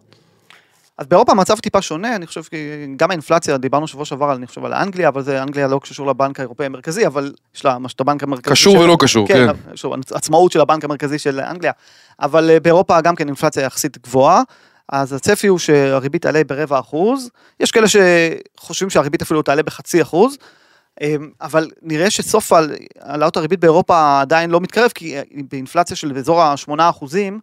אז 0.98 1.06
באירופה 1.06 1.32
המצב 1.32 1.59
טיפה 1.59 1.82
שונה, 1.82 2.16
אני 2.16 2.26
חושב 2.26 2.42
שגם 2.42 3.11
האינפלציה, 3.11 3.56
דיברנו 3.56 3.87
שבוע 3.87 4.04
שעבר, 4.04 4.35
אני 4.35 4.46
חושב 4.46 4.64
על 4.64 4.74
אנגליה, 4.74 5.09
אבל 5.09 5.22
זה 5.22 5.42
אנגליה 5.42 5.66
לא 5.66 5.80
קשור 5.82 6.06
לבנק 6.06 6.40
האירופאי 6.40 6.66
המרכזי, 6.66 7.06
אבל 7.06 7.32
יש 7.54 7.64
לה 7.64 7.76
את 7.94 8.00
הבנק 8.00 8.22
המרכזי. 8.22 8.50
קשור 8.50 8.72
של... 8.76 8.78
ולא 8.82 8.96
קשור, 9.00 9.28
כן. 9.28 9.46
כן. 9.46 9.76
שוב, 9.76 9.92
עצמאות 10.12 10.52
של 10.52 10.61
הבנק 10.61 10.85
המרכזי 10.85 11.18
של 11.18 11.40
אנגליה, 11.40 11.72
אבל 12.20 12.50
אה, 12.50 12.61
באירופה 12.61 13.00
גם 13.00 13.14
כן 13.16 13.26
אינפלציה 13.26 13.62
יחסית 13.62 13.98
גבוהה, 13.98 14.42
אז 14.88 15.12
הצפי 15.12 15.46
הוא 15.46 15.59
שהריבית 15.59 16.22
תעלה 16.22 16.44
ברבע 16.44 16.78
אחוז, 16.78 17.30
יש 17.61 17.70
כאלה 17.70 17.87
שחושבים 17.88 18.90
שהריבית 18.90 19.22
אפילו 19.22 19.42
תעלה 19.42 19.62
בחצי 19.62 20.02
אחוז, 20.02 20.37
אמ, 21.00 21.30
אבל 21.40 21.70
נראה 21.82 22.11
שסוף 22.11 22.52
העל- 22.52 22.76
העלאות 23.00 23.37
הריבית 23.37 23.61
באירופה 23.61 24.20
עדיין 24.20 24.50
לא 24.50 24.61
מתקרב, 24.61 24.90
כי 24.94 25.16
באינפלציה 25.50 25.96
של 25.96 26.12
באזור 26.12 26.42
ה-8 26.42 26.72
אחוזים, 26.78 27.40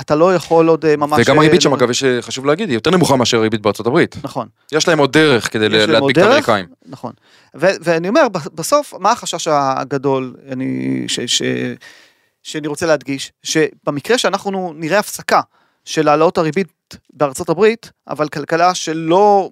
אתה 0.00 0.14
לא 0.14 0.34
יכול 0.34 0.68
עוד 0.68 0.84
אה, 0.84 0.96
ממש... 0.96 1.20
וגם 1.22 1.36
אה, 1.36 1.40
הריבית 1.42 1.62
שם, 1.62 1.72
אגב, 1.72 1.90
יש, 1.90 2.04
אה, 2.04 2.22
חשוב 2.22 2.46
להגיד, 2.46 2.68
היא 2.68 2.76
יותר 2.76 2.90
נמוכה 2.90 3.16
מאשר 3.16 3.38
הריבית 3.38 3.60
בארצות 3.62 3.86
הברית. 3.86 4.16
נכון. 4.22 4.48
יש 4.72 4.88
להם 4.88 4.98
עוד 4.98 5.12
דרך 5.12 5.52
כדי 5.52 5.68
להדביק 5.68 6.18
את. 6.18 6.22
האמריקאים. 6.22 6.66
נכון. 6.86 7.12
ו- 7.56 7.76
ואני 7.80 8.08
אומר, 8.08 8.26
בסוף, 8.54 8.94
מה 8.98 9.12
החשש 9.12 9.48
הגדול 9.48 10.34
אני, 10.52 11.04
ש- 11.08 11.20
ש- 11.20 11.42
שאני 12.42 12.68
רוצה 12.68 12.86
להדגיש? 12.86 13.32
שבמקרה 13.42 14.18
שאנחנו 14.18 14.72
נראה 14.76 14.98
הפסקה 14.98 15.40
של 15.84 16.08
העלאות 16.08 16.38
הריבית 16.38 16.68
בארצות 17.12 17.48
הברית, 17.48 17.90
אבל 18.08 18.28
כלכלה 18.28 18.74
שלא 18.74 19.50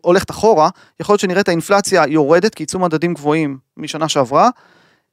הולכת 0.00 0.30
אחורה, 0.30 0.68
יכול 1.00 1.12
להיות 1.12 1.20
שנראה 1.20 1.40
את 1.40 1.48
האינפלציה 1.48 2.04
יורדת, 2.08 2.54
כי 2.54 2.62
ייצאו 2.62 2.78
מדדים 2.78 3.14
גבוהים 3.14 3.58
משנה 3.76 4.08
שעברה, 4.08 4.48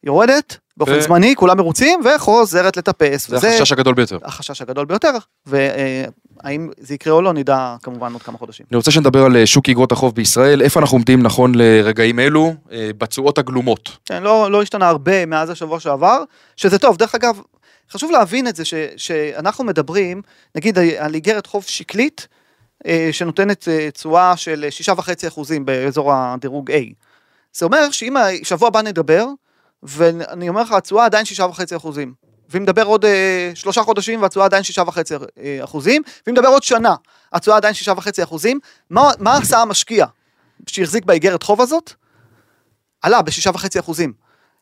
יורדת 0.03 0.57
באופן 0.77 0.97
ו- 0.97 1.01
זמני, 1.01 1.35
כולם 1.35 1.57
מרוצים, 1.57 1.99
וחוזרת 2.05 2.77
לטפס. 2.77 3.27
זה 3.27 3.35
וזה 3.37 3.55
החשש 3.55 3.71
הגדול 3.71 3.93
ביותר. 3.93 4.17
החשש 4.23 4.61
הגדול 4.61 4.85
ביותר, 4.85 5.11
והאם 5.45 6.69
זה 6.77 6.93
יקרה 6.93 7.13
או 7.13 7.21
לא, 7.21 7.33
נדע 7.33 7.75
כמובן 7.83 8.13
עוד 8.13 8.23
כמה 8.23 8.37
חודשים. 8.37 8.65
אני 8.71 8.77
רוצה 8.77 8.91
שנדבר 8.91 9.25
על 9.25 9.37
אה, 9.37 9.45
שוק 9.45 9.69
איגרות 9.69 9.91
החוב 9.91 10.15
בישראל, 10.15 10.61
איפה 10.61 10.79
אנחנו 10.79 10.95
עומדים 10.95 11.23
נכון 11.23 11.55
לרגעים 11.55 12.19
אלו, 12.19 12.53
אה, 12.71 12.89
בתשואות 12.97 13.37
הגלומות. 13.37 13.97
כן, 14.05 14.23
לא, 14.23 14.51
לא 14.51 14.61
השתנה 14.61 14.87
הרבה 14.87 15.25
מאז 15.25 15.49
השבוע 15.49 15.79
שעבר, 15.79 16.23
שזה 16.55 16.79
טוב. 16.79 16.97
דרך 16.97 17.15
אגב, 17.15 17.41
חשוב 17.91 18.11
להבין 18.11 18.47
את 18.47 18.55
זה 18.55 18.65
ש, 18.65 18.73
שאנחנו 18.97 19.63
מדברים, 19.63 20.21
נגיד 20.55 20.77
על 20.97 21.13
איגרת 21.13 21.45
חוב 21.45 21.63
שקלית, 21.63 22.27
אה, 22.87 23.09
שנותנת 23.11 23.67
אה, 23.67 23.91
תשואה 23.91 24.37
של 24.37 24.65
6.5 24.95 25.27
אחוזים 25.27 25.65
באזור 25.65 26.13
הדירוג 26.13 26.71
A. 26.71 26.75
זה 27.53 27.65
אומר 27.65 27.91
שאם 27.91 28.15
שבוע 28.43 28.67
הבא 28.67 28.81
נדבר, 28.81 29.25
ואני 29.83 30.49
אומר 30.49 30.61
לך, 30.61 30.71
התשואה 30.71 31.05
עדיין 31.05 31.25
6.5 31.25 31.77
אחוזים. 31.77 32.13
ואם 32.49 32.61
נדבר 32.61 32.83
עוד 32.83 33.05
אה, 33.05 33.51
שלושה 33.55 33.83
חודשים 33.83 34.21
והתשואה 34.21 34.45
עדיין 34.45 34.63
6.5 34.63 34.97
אה, 35.37 35.59
אחוזים, 35.63 36.01
ואם 36.27 36.33
נדבר 36.33 36.47
עוד 36.47 36.63
שנה, 36.63 36.95
התשואה 37.33 37.57
עדיין 37.57 37.73
6.5 37.73 38.23
אחוזים, 38.23 38.59
מה, 38.89 39.09
מה 39.19 39.37
עשה 39.37 39.61
המשקיע 39.61 40.05
שהחזיק 40.67 41.05
באיגרת 41.05 41.43
חוב 41.43 41.61
הזאת? 41.61 41.93
עלה 43.01 43.21
ב-6.5 43.21 43.79
אחוזים. 43.79 44.13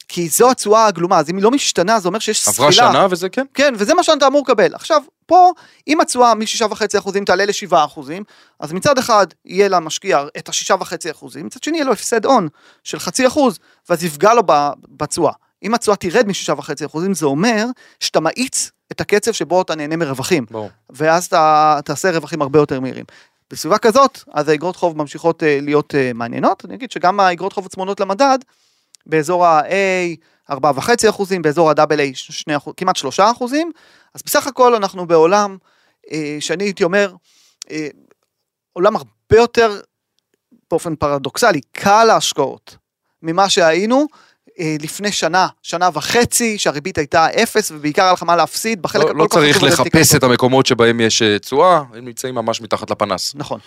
כי 0.10 0.30
זו 0.30 0.52
התשואה 0.52 0.86
הגלומה, 0.86 1.20
אז 1.20 1.30
אם 1.30 1.36
היא 1.36 1.44
לא 1.44 1.52
משתנה, 1.52 2.00
זה 2.00 2.08
אומר 2.08 2.20
שיש 2.20 2.48
עברה 2.48 2.72
סחילה. 2.72 2.92
שנה 2.92 3.08
וזה 3.10 3.30
כן. 3.30 3.46
כן, 3.54 3.74
וזה 3.78 3.94
מה 3.94 4.04
שאתה 4.04 4.28
אמור 4.28 4.42
לקבל. 4.42 4.76
עכשיו, 4.76 5.02
פה, 5.26 5.52
אם 5.88 6.02
התשואה 6.02 6.36
מ-6.5 6.36 7.00
אחוזים 7.00 7.26
תעלה 7.26 7.46
ל-7 7.46 7.76
אחוזים, 7.86 8.24
אז 8.60 8.74
מצד 8.74 8.98
אחד 8.98 9.28
יהיה 9.46 9.68
למשקיע 9.68 10.24
את 10.38 10.50
ה-6.5 10.50 11.12
אחוזים, 11.12 11.46
מצד 11.46 11.64
שני 11.64 11.78
יהיה 11.78 11.86
לו 11.86 11.92
הפסד 11.94 12.26
הון 12.26 12.48
של 12.84 13.00
חצי 13.00 13.28
אחוז, 13.28 13.60
ואז 13.90 14.04
יפגע 14.04 14.34
לו 14.34 14.44
בתשואה. 14.90 15.32
אם 15.64 15.74
התשואה 15.74 15.96
תרד 15.96 16.28
מ-6.5 16.28 16.86
אחוזים, 16.86 17.14
זה 17.14 17.26
אומר 17.26 17.66
שאתה 18.00 18.20
מאיץ 18.20 18.72
את 18.92 19.02
הקצב 19.02 19.32
שבו 19.32 19.62
אתה 19.62 19.76
נהנה 19.76 19.96
מרווחים, 19.96 20.46
ברור. 20.52 20.70
ואז 20.90 21.26
אתה 21.26 21.80
תעשה 21.86 22.12
רווחים 22.12 22.42
הרבה 22.42 22.60
יותר 22.60 22.80
מהירים. 22.80 23.06
בסביבה 23.52 23.78
כזאת, 23.78 24.24
אז 24.34 24.50
האגרות 24.50 24.76
חוב 24.76 24.98
ממשיכות 24.98 25.44
אה, 25.44 25.60
להיות 25.62 25.96
אה, 25.96 26.12
מעניינות. 26.14 26.66
אני 26.66 26.76
אגיד 26.76 26.92
שגם 26.92 27.20
האגרות 27.20 27.54
חוב 27.54 27.66
הצמודות 27.66 28.00
למדד, 28.00 28.40
באזור 29.10 29.46
ה-A 29.46 30.52
4.5 30.52 31.10
אחוזים, 31.10 31.42
באזור 31.42 31.70
ה-AA 31.70 32.14
2 32.14 32.58
אחוז, 32.58 32.74
כמעט 32.78 32.96
3 32.96 33.20
אחוזים, 33.20 33.72
אז 34.14 34.22
בסך 34.26 34.48
הכל 34.48 34.76
אנחנו 34.76 35.08
בעולם 35.08 35.58
אה, 36.12 36.38
שאני 36.40 36.64
הייתי 36.64 36.84
אומר, 36.84 37.14
אה, 37.72 37.88
עולם 38.74 38.96
הרבה 38.96 39.10
יותר, 39.36 39.80
באופן 40.72 40.96
פרדוקסלי, 40.96 41.62
קל 41.72 42.04
להשקעות 42.04 42.78
ממה 43.22 43.50
שהיינו. 43.50 44.08
אה, 44.60 44.76
לפני 44.82 45.12
שנה, 45.12 45.48
שנה 45.64 45.90
וחצי, 45.94 46.58
שהריבית 46.58 46.98
הייתה 46.98 47.28
אפס, 47.44 47.72
ובעיקר 47.72 48.04
היה 48.04 48.14
לך 48.14 48.24
מה 48.24 48.36
להפסיד 48.36 48.82
בחלק 48.82 49.04
לא, 49.04 49.16
לא 49.16 49.24
הכל 49.24 49.28
כך 49.30 49.34
צריך 49.34 49.58
חשוב 49.58 49.70
הזה 49.70 49.82
לחפש 49.84 50.16
את 50.16 50.24
המקומות 50.24 50.66
שבהם 50.66 51.00
יש 51.00 51.22
אה, 51.22 51.40
תשואה, 51.40 51.82
הם 51.94 52.06
נמצאים 52.06 52.36
ממש 52.36 52.62
מתחת 52.62 52.92
לפנס. 52.92 53.36
נכון. 53.36 53.60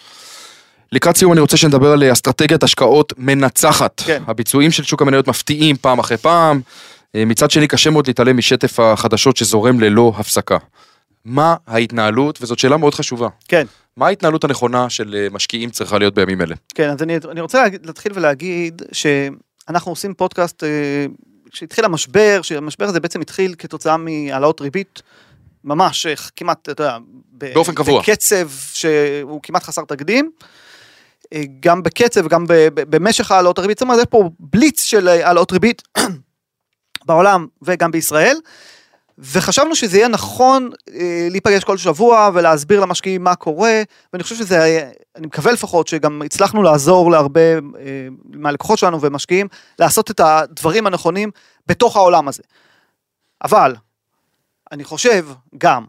לקראת 0.93 1.17
סיום 1.17 1.33
אני 1.33 1.41
רוצה 1.41 1.57
שנדבר 1.57 1.93
על 1.93 2.03
אה, 2.03 2.13
אסטרטגיית 2.13 2.63
השקעות 2.63 3.13
מנצחת. 3.17 4.03
כן. 4.07 4.23
הביצועים 4.27 4.71
של 4.71 4.83
שוק 4.83 5.03
המניות 5.03 5.29
מפתיעים 5.29 5.77
פעם 5.77 5.99
אחרי 5.99 6.17
פעם. 6.17 6.61
אה, 7.15 7.25
מצד 7.25 7.51
שני 7.51 7.69
קשה 7.69 7.91
מאוד 7.91 8.07
להתעלם 8.07 8.37
משטף 8.37 8.81
החדשות 8.81 9.37
שזורם 9.37 9.81
ללא 9.81 10.13
הפסקה. 10.17 10.57
מה 11.25 11.55
ההתנהלות, 11.67 12.43
וזאת 12.43 12.59
שאלה 12.59 12.77
מאוד 12.77 12.95
חשובה, 12.95 13.29
כן. 13.49 13.67
מה 13.97 14.07
ההתנהלות 14.07 14.45
הנכונה 14.45 14.91
של 14.91 15.15
אה, 15.19 15.27
משקיעים 15.31 15.71
צריכה 15.71 15.99
להיות 15.99 16.15
בימים 16.15 16.41
אלה? 16.41 16.55
כן, 16.75 16.91
אז 16.91 17.03
אני, 17.03 17.17
אני 17.31 17.41
רוצה 17.41 17.65
להתחיל 17.83 18.13
ולהגיד 18.15 18.83
שאנחנו 18.93 19.93
עושים 19.93 20.15
פודקאסט, 20.15 20.63
כשהתחיל 21.51 21.85
המשבר, 21.85 22.41
שהמשבר 22.43 22.85
הזה 22.85 23.01
בעצם 23.01 23.21
התחיל 23.21 23.55
כתוצאה 23.59 23.97
מהעלאות 23.97 24.61
ריבית, 24.61 25.03
ממש 25.65 26.07
כמעט, 26.37 26.59
אתה 26.63 26.83
יודע, 26.83 26.99
ב- 27.39 27.55
באופן 27.55 27.75
קבוע. 27.75 28.03
בקצב 28.03 28.49
שהוא 28.73 29.41
כמעט 29.43 29.63
חסר 29.63 29.83
תקדים. 29.85 30.31
אה, 31.33 31.43
גם 31.61 31.83
בקצב 31.83 32.21
ב- 32.49 32.69
במשך 32.97 33.31
העלאות 33.31 33.59
הריבית, 33.59 33.79
זאת 33.79 33.83
אומרת, 33.83 33.99
יש 33.99 34.07
פה 34.11 34.31
בליץ 34.41 34.81
של 34.83 35.09
אה, 35.09 35.27
העלאות 35.27 35.53
ריבית 35.53 35.83
בעולם 37.07 37.47
וגם 37.63 37.91
בישראל. 37.91 38.37
וחשבנו 39.19 39.75
שזה 39.75 39.97
יהיה 39.99 40.09
נכון 40.09 40.71
אה, 40.95 41.29
להיפגש 41.31 41.65
כל 41.65 41.77
שבוע 41.77 42.31
ולהסביר 42.35 42.81
למשקיעים 42.81 43.25
מה 43.25 43.35
קורה, 43.35 43.83
ואני 44.13 44.23
חושב 44.23 44.35
שזה, 44.37 44.91
אני 45.17 45.27
מקווה 45.27 45.53
לפחות 45.53 45.89
שגם 45.89 46.23
הצלחנו 46.23 46.63
לעזור 46.63 47.11
להרבה 47.11 47.41
אה, 47.41 47.59
מהלקוחות 48.25 48.79
שלנו 48.79 49.01
ומשקיעים 49.01 49.47
לעשות 49.79 50.11
את 50.11 50.21
הדברים 50.21 50.87
הנכונים 50.87 51.31
בתוך 51.67 51.97
העולם 51.97 52.29
הזה. 52.29 52.43
אבל, 53.45 53.75
אני 54.73 54.85
חושב 54.85 55.27
גם 55.59 55.85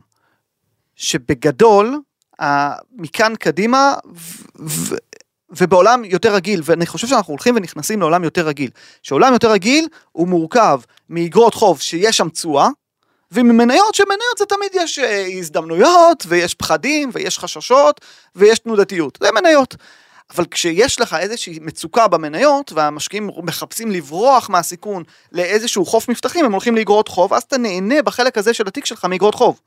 שבגדול, 0.95 1.99
ה- 2.41 2.75
מכאן 2.95 3.33
קדימה, 3.39 3.93
ובעולם 5.57 6.05
יותר 6.05 6.35
רגיל, 6.35 6.61
ואני 6.63 6.85
חושב 6.85 7.07
שאנחנו 7.07 7.31
הולכים 7.31 7.55
ונכנסים 7.55 7.99
לעולם 7.99 8.23
יותר 8.23 8.47
רגיל, 8.47 8.69
שעולם 9.03 9.33
יותר 9.33 9.51
רגיל 9.51 9.87
הוא 10.11 10.27
מורכב 10.27 10.79
מאגרות 11.09 11.53
חוב 11.53 11.81
שיש 11.81 12.17
שם 12.17 12.29
תשואה, 12.29 12.69
וממניות 13.31 13.95
שמניות 13.95 14.37
זה 14.37 14.45
תמיד 14.45 14.69
יש 14.73 14.99
אה, 14.99 15.27
הזדמנויות 15.37 16.23
ויש 16.27 16.53
פחדים 16.53 17.09
ויש 17.13 17.39
חששות 17.39 18.01
ויש 18.35 18.59
תנודתיות, 18.59 19.17
זה 19.23 19.31
מניות. 19.31 19.75
אבל 20.35 20.45
כשיש 20.51 21.01
לך 21.01 21.13
איזושהי 21.19 21.59
מצוקה 21.61 22.07
במניות 22.07 22.71
והמשקיעים 22.71 23.29
מחפשים 23.43 23.91
לברוח 23.91 24.49
מהסיכון 24.49 25.03
לאיזשהו 25.31 25.85
חוף 25.85 26.09
מבטחים 26.09 26.45
הם 26.45 26.51
הולכים 26.51 26.75
לאגרות 26.75 27.07
חוב 27.07 27.33
אז 27.33 27.43
אתה 27.43 27.57
נהנה 27.57 28.01
בחלק 28.01 28.37
הזה 28.37 28.53
של 28.53 28.67
התיק 28.67 28.85
שלך 28.85 29.05
מאגרות 29.05 29.35
חוב. 29.35 29.59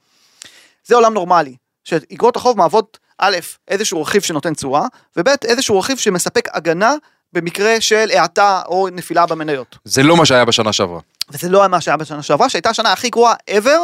זה 0.84 0.94
עולם 0.94 1.14
נורמלי, 1.14 1.56
שאגרות 1.84 2.36
החוב 2.36 2.58
מהוות 2.58 2.98
א', 3.18 3.36
איזשהו 3.68 4.02
רכיב 4.02 4.22
שנותן 4.22 4.54
תשואה, 4.54 4.86
וב', 5.16 5.28
איזשהו 5.44 5.78
רכיב 5.78 5.98
שמספק 5.98 6.48
הגנה 6.52 6.94
במקרה 7.32 7.80
של 7.80 8.10
האטה 8.14 8.62
או 8.66 8.88
נפילה 8.92 9.26
במניות. 9.26 9.78
זה 9.84 10.02
לא 10.02 10.16
מה 10.16 10.26
שהיה 10.26 10.44
בשנה 10.44 10.72
שעברה. 10.72 11.00
וזה 11.30 11.48
לא 11.48 11.68
מה 11.68 11.80
שהיה 11.80 11.96
בשנה 11.96 12.22
שעברה, 12.22 12.48
שהייתה 12.48 12.70
השנה 12.70 12.92
הכי 12.92 13.10
גרועה 13.10 13.34
ever 13.50 13.80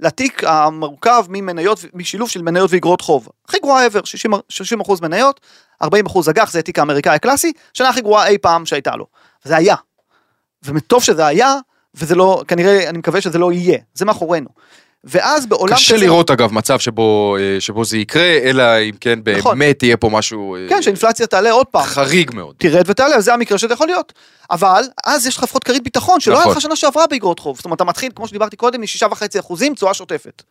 לתיק 0.00 0.44
המורכב 0.44 1.24
ממניות, 1.28 1.84
משילוב 1.94 2.30
של 2.30 2.42
מניות 2.42 2.70
ואגרות 2.72 3.00
חוב. 3.00 3.28
הכי 3.48 3.58
גרועה 3.58 3.86
ever, 3.86 4.04
60, 4.04 4.32
60 4.48 4.80
אחוז 4.80 5.00
מניות, 5.00 5.40
40 5.82 6.06
אחוז 6.06 6.28
אג"ח, 6.28 6.50
זה 6.50 6.58
התיק 6.58 6.78
האמריקאי 6.78 7.14
הקלאסי, 7.14 7.52
שנה 7.74 7.88
הכי 7.88 8.00
גרועה 8.00 8.28
אי 8.28 8.38
פעם 8.38 8.66
שהייתה 8.66 8.96
לו. 8.96 9.06
וזה 9.44 9.56
היה. 9.56 9.74
וטוב 10.64 11.02
שזה 11.02 11.26
היה, 11.26 11.54
וזה 11.94 12.14
לא, 12.14 12.42
כנראה, 12.48 12.88
אני 12.88 12.98
מקווה 12.98 13.20
שזה 13.20 13.38
לא 13.38 13.52
יהיה, 13.52 13.78
זה 13.94 14.04
מאחורינו. 14.04 14.48
ואז 15.06 15.46
בעולם 15.46 15.76
קשה 15.76 15.96
לראות 15.96 16.30
אגב 16.30 16.52
מצב 16.52 16.78
שבו, 16.78 17.36
אה, 17.40 17.60
שבו 17.60 17.84
זה 17.84 17.98
יקרה, 17.98 18.38
אלא 18.42 18.62
אם 18.82 18.94
כן 19.00 19.18
נכון. 19.38 19.58
באמת 19.58 19.82
יהיה 19.82 19.96
פה 19.96 20.08
משהו 20.08 20.56
אה, 20.56 20.66
כן, 20.68 20.82
שאינפלציה 20.82 21.26
תעלה 21.26 21.50
עוד 21.50 21.66
פעם. 21.66 21.84
חריג 21.84 22.34
מאוד. 22.34 22.54
תרד 22.58 22.90
ותעלה, 22.90 23.20
זה 23.20 23.34
המקרה 23.34 23.58
שזה 23.58 23.74
יכול 23.74 23.86
להיות. 23.86 24.12
אבל 24.50 24.84
אז 25.04 25.26
יש 25.26 25.36
לך 25.36 25.42
לפחות 25.42 25.64
כרית 25.64 25.82
ביטחון 25.84 26.20
שלא 26.20 26.34
היה 26.34 26.40
נכון. 26.40 26.52
לך 26.52 26.60
שנה 26.60 26.76
שעברה 26.76 27.06
באגרות 27.06 27.38
חוב. 27.38 27.56
זאת 27.56 27.64
אומרת, 27.64 27.76
אתה 27.76 27.84
מתחיל, 27.84 28.12
כמו 28.14 28.28
שדיברתי 28.28 28.56
קודם, 28.56 28.82
משישה 28.82 29.06
וחצי 29.10 29.38
אחוזים 29.38 29.74
תשואה 29.74 29.94
שוטפת. 29.94 30.42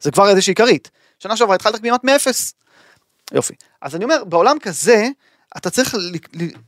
זה 0.00 0.10
כבר 0.10 0.28
איזושהי 0.28 0.54
כרית. 0.54 0.90
שנה 1.18 1.36
שעברה 1.36 1.54
התחלת 1.54 1.80
כמעט 1.82 2.04
מאפס. 2.04 2.54
יופי. 3.32 3.54
אז 3.82 3.96
אני 3.96 4.04
אומר, 4.04 4.24
בעולם 4.24 4.56
כזה, 4.58 5.08
אתה 5.56 5.70
צריך 5.70 5.94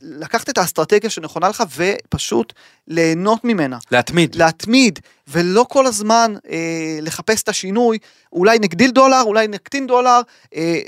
לקחת 0.01 0.49
את 0.49 0.57
האסטרטגיה 0.57 1.09
שנכונה 1.09 1.49
לך 1.49 1.63
ופשוט 1.75 2.53
ליהנות 2.87 3.43
ממנה. 3.43 3.77
להתמיד. 3.91 4.35
להתמיד, 4.35 4.99
ולא 5.27 5.65
כל 5.69 5.85
הזמן 5.85 6.33
אה, 6.49 6.99
לחפש 7.01 7.43
את 7.43 7.49
השינוי, 7.49 7.97
אולי 8.33 8.59
נגדיל 8.59 8.91
דולר, 8.91 9.21
אולי 9.21 9.47
נקטין 9.47 9.87
דולר, 9.87 10.21
אה, 10.55 10.79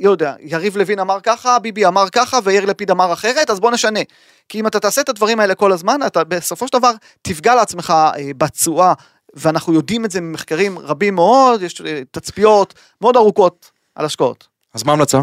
לא 0.00 0.10
יודע, 0.10 0.34
יריב 0.40 0.76
לוין 0.76 0.98
אמר 0.98 1.20
ככה, 1.22 1.58
ביבי 1.58 1.86
אמר 1.86 2.08
ככה, 2.12 2.38
ויאיר 2.44 2.64
לפיד 2.64 2.90
אמר 2.90 3.12
אחרת, 3.12 3.50
אז 3.50 3.60
בוא 3.60 3.70
נשנה. 3.70 4.00
כי 4.48 4.60
אם 4.60 4.66
אתה 4.66 4.80
תעשה 4.80 5.00
את 5.00 5.08
הדברים 5.08 5.40
האלה 5.40 5.54
כל 5.54 5.72
הזמן, 5.72 6.00
אתה 6.06 6.24
בסופו 6.24 6.68
של 6.68 6.78
דבר 6.78 6.92
תפגע 7.22 7.54
לעצמך 7.54 7.90
אה, 7.90 8.30
בתשואה, 8.36 8.92
ואנחנו 9.34 9.72
יודעים 9.72 10.04
את 10.04 10.10
זה 10.10 10.20
ממחקרים 10.20 10.78
רבים 10.78 11.14
מאוד, 11.14 11.62
יש 11.62 11.80
אה, 11.80 12.02
תצפיות 12.10 12.74
מאוד 13.00 13.16
ארוכות 13.16 13.70
על 13.94 14.04
השקעות. 14.04 14.48
אז 14.74 14.82
מה 14.82 14.92
ההמלצה? 14.92 15.20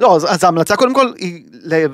לא, 0.00 0.16
אז, 0.16 0.26
אז 0.34 0.44
ההמלצה 0.44 0.76
קודם 0.76 0.94
כל 0.94 1.12
היא 1.18 1.44
ל... 1.52 1.86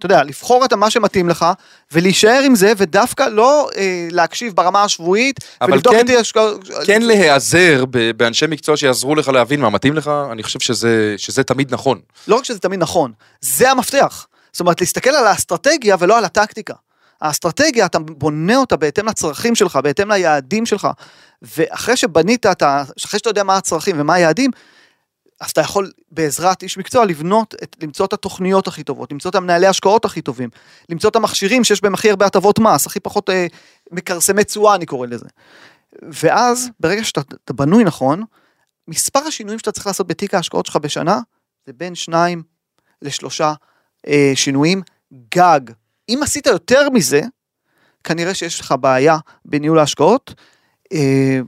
אתה 0.00 0.06
יודע, 0.06 0.24
לבחור 0.24 0.64
את 0.64 0.72
מה 0.72 0.90
שמתאים 0.90 1.28
לך, 1.28 1.46
ולהישאר 1.92 2.40
עם 2.44 2.54
זה, 2.54 2.72
ודווקא 2.76 3.22
לא 3.22 3.68
אה, 3.76 4.08
להקשיב 4.10 4.52
ברמה 4.56 4.84
השבועית, 4.84 5.40
אבל 5.60 5.72
ולבדוק 5.72 5.94
כן- 5.94 6.06
את 6.06 6.20
השקעות... 6.20 6.68
כן 6.86 7.02
להיעזר 7.02 7.84
באנשי 8.16 8.46
מקצוע 8.46 8.76
שיעזרו 8.76 9.14
לך 9.14 9.28
להבין 9.28 9.60
מה 9.60 9.70
מתאים 9.70 9.94
לך, 9.94 10.10
אני 10.32 10.42
חושב 10.42 10.60
שזה, 10.60 11.14
שזה 11.16 11.42
תמיד 11.42 11.74
נכון. 11.74 12.00
לא 12.28 12.36
רק 12.36 12.44
שזה 12.44 12.58
תמיד 12.58 12.80
נכון, 12.80 13.12
זה 13.40 13.70
המפתח. 13.70 14.26
זאת 14.52 14.60
אומרת, 14.60 14.80
להסתכל 14.80 15.10
על 15.10 15.26
האסטרטגיה 15.26 15.96
ולא 15.98 16.18
על 16.18 16.24
הטקטיקה. 16.24 16.74
האסטרטגיה, 17.20 17.86
אתה 17.86 17.98
בונה 17.98 18.56
אותה 18.56 18.76
בהתאם 18.76 19.06
לצרכים 19.06 19.54
שלך, 19.54 19.78
בהתאם 19.82 20.12
ליעדים 20.12 20.66
שלך, 20.66 20.88
ואחרי 21.42 21.96
שבנית, 21.96 22.46
אתה, 22.46 22.82
אחרי 23.04 23.18
שאתה 23.18 23.30
יודע 23.30 23.42
מה 23.42 23.56
הצרכים 23.56 23.96
ומה 24.00 24.14
היעדים, 24.14 24.50
אז 25.40 25.50
אתה 25.50 25.60
יכול 25.60 25.92
בעזרת 26.10 26.62
איש 26.62 26.78
מקצוע 26.78 27.04
לבנות, 27.04 27.54
את, 27.62 27.76
למצוא 27.82 28.06
את 28.06 28.12
התוכניות 28.12 28.66
הכי 28.66 28.82
טובות, 28.82 29.12
למצוא 29.12 29.30
את 29.30 29.34
המנהלי 29.34 29.66
השקעות 29.66 30.04
הכי 30.04 30.22
טובים, 30.22 30.48
למצוא 30.88 31.10
את 31.10 31.16
המכשירים 31.16 31.64
שיש 31.64 31.80
בהם 31.80 31.94
הכי 31.94 32.10
הרבה 32.10 32.26
הטבות 32.26 32.58
מס, 32.58 32.86
הכי 32.86 33.00
פחות 33.00 33.30
אה, 33.30 33.46
מכרסמי 33.90 34.44
תשואה 34.44 34.74
אני 34.74 34.86
קורא 34.86 35.06
לזה. 35.06 35.26
ואז, 36.02 36.70
ברגע 36.80 37.04
שאתה 37.04 37.20
אתה 37.44 37.52
בנוי 37.52 37.84
נכון, 37.84 38.22
מספר 38.88 39.18
השינויים 39.18 39.58
שאתה 39.58 39.72
צריך 39.72 39.86
לעשות 39.86 40.06
בתיק 40.06 40.34
ההשקעות 40.34 40.66
שלך 40.66 40.76
בשנה, 40.76 41.20
זה 41.66 41.72
בין 41.72 41.94
שניים 41.94 42.42
לשלושה 43.02 43.52
אה, 44.06 44.32
שינויים 44.34 44.82
גג. 45.34 45.60
אם 46.08 46.20
עשית 46.22 46.46
יותר 46.46 46.90
מזה, 46.90 47.20
כנראה 48.04 48.34
שיש 48.34 48.60
לך 48.60 48.74
בעיה 48.80 49.18
בניהול 49.44 49.78
ההשקעות, 49.78 50.34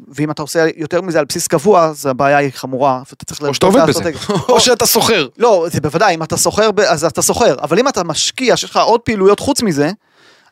ואם 0.08 0.30
אתה 0.30 0.42
עושה 0.42 0.66
יותר 0.76 1.00
מזה 1.00 1.18
על 1.18 1.24
בסיס 1.24 1.46
קבוע, 1.46 1.84
אז 1.84 2.06
הבעיה 2.06 2.38
היא 2.38 2.50
חמורה, 2.50 3.02
ואתה 3.10 3.24
צריך 3.24 3.42
או 3.42 3.54
שאתה 3.54 3.66
עובד 3.66 3.86
בזה. 3.88 4.10
או 4.48 4.60
שאתה 4.60 4.86
סוחר. 4.86 5.28
לא, 5.38 5.66
זה 5.72 5.80
בוודאי, 5.80 6.14
אם 6.14 6.22
אתה 6.22 6.36
סוחר, 6.36 6.70
אז 6.88 7.04
אתה 7.04 7.22
סוחר, 7.22 7.54
אבל 7.62 7.78
אם 7.78 7.88
אתה 7.88 8.04
משקיע, 8.04 8.56
שיש 8.56 8.70
לך 8.70 8.76
עוד 8.76 9.00
פעילויות 9.00 9.40
חוץ 9.40 9.62
מזה, 9.62 9.90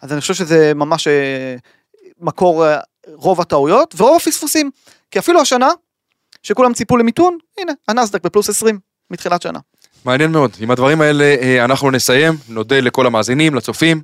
אז 0.02 0.12
אני 0.12 0.20
חושב 0.20 0.34
שזה 0.34 0.72
ממש 0.74 1.06
אה, 1.06 1.56
מקור 2.20 2.66
אה, 2.66 2.78
רוב 3.14 3.40
הטעויות 3.40 3.94
ורוב 3.98 4.16
הפספוסים. 4.16 4.70
כי 5.10 5.18
אפילו 5.18 5.40
השנה, 5.40 5.68
שכולם 6.42 6.72
ציפו 6.74 6.96
למיתון, 6.96 7.38
הנה, 7.58 7.72
הנסדק 7.88 8.24
בפלוס 8.24 8.48
20 8.48 8.78
מתחילת 9.10 9.42
שנה. 9.42 9.58
מעניין 10.04 10.32
מאוד. 10.32 10.50
עם 10.60 10.70
הדברים 10.70 11.00
האלה 11.00 11.24
אה, 11.24 11.64
אנחנו 11.64 11.90
נסיים. 11.90 12.34
נודה 12.48 12.80
לכל 12.80 13.06
המאזינים, 13.06 13.54
לצופים. 13.54 14.02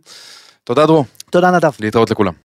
תודה 0.64 0.86
דרור. 0.86 1.04
תודה 1.30 1.50
נדב. 1.50 1.70
להתראות 1.80 2.10
לכולם. 2.10 2.45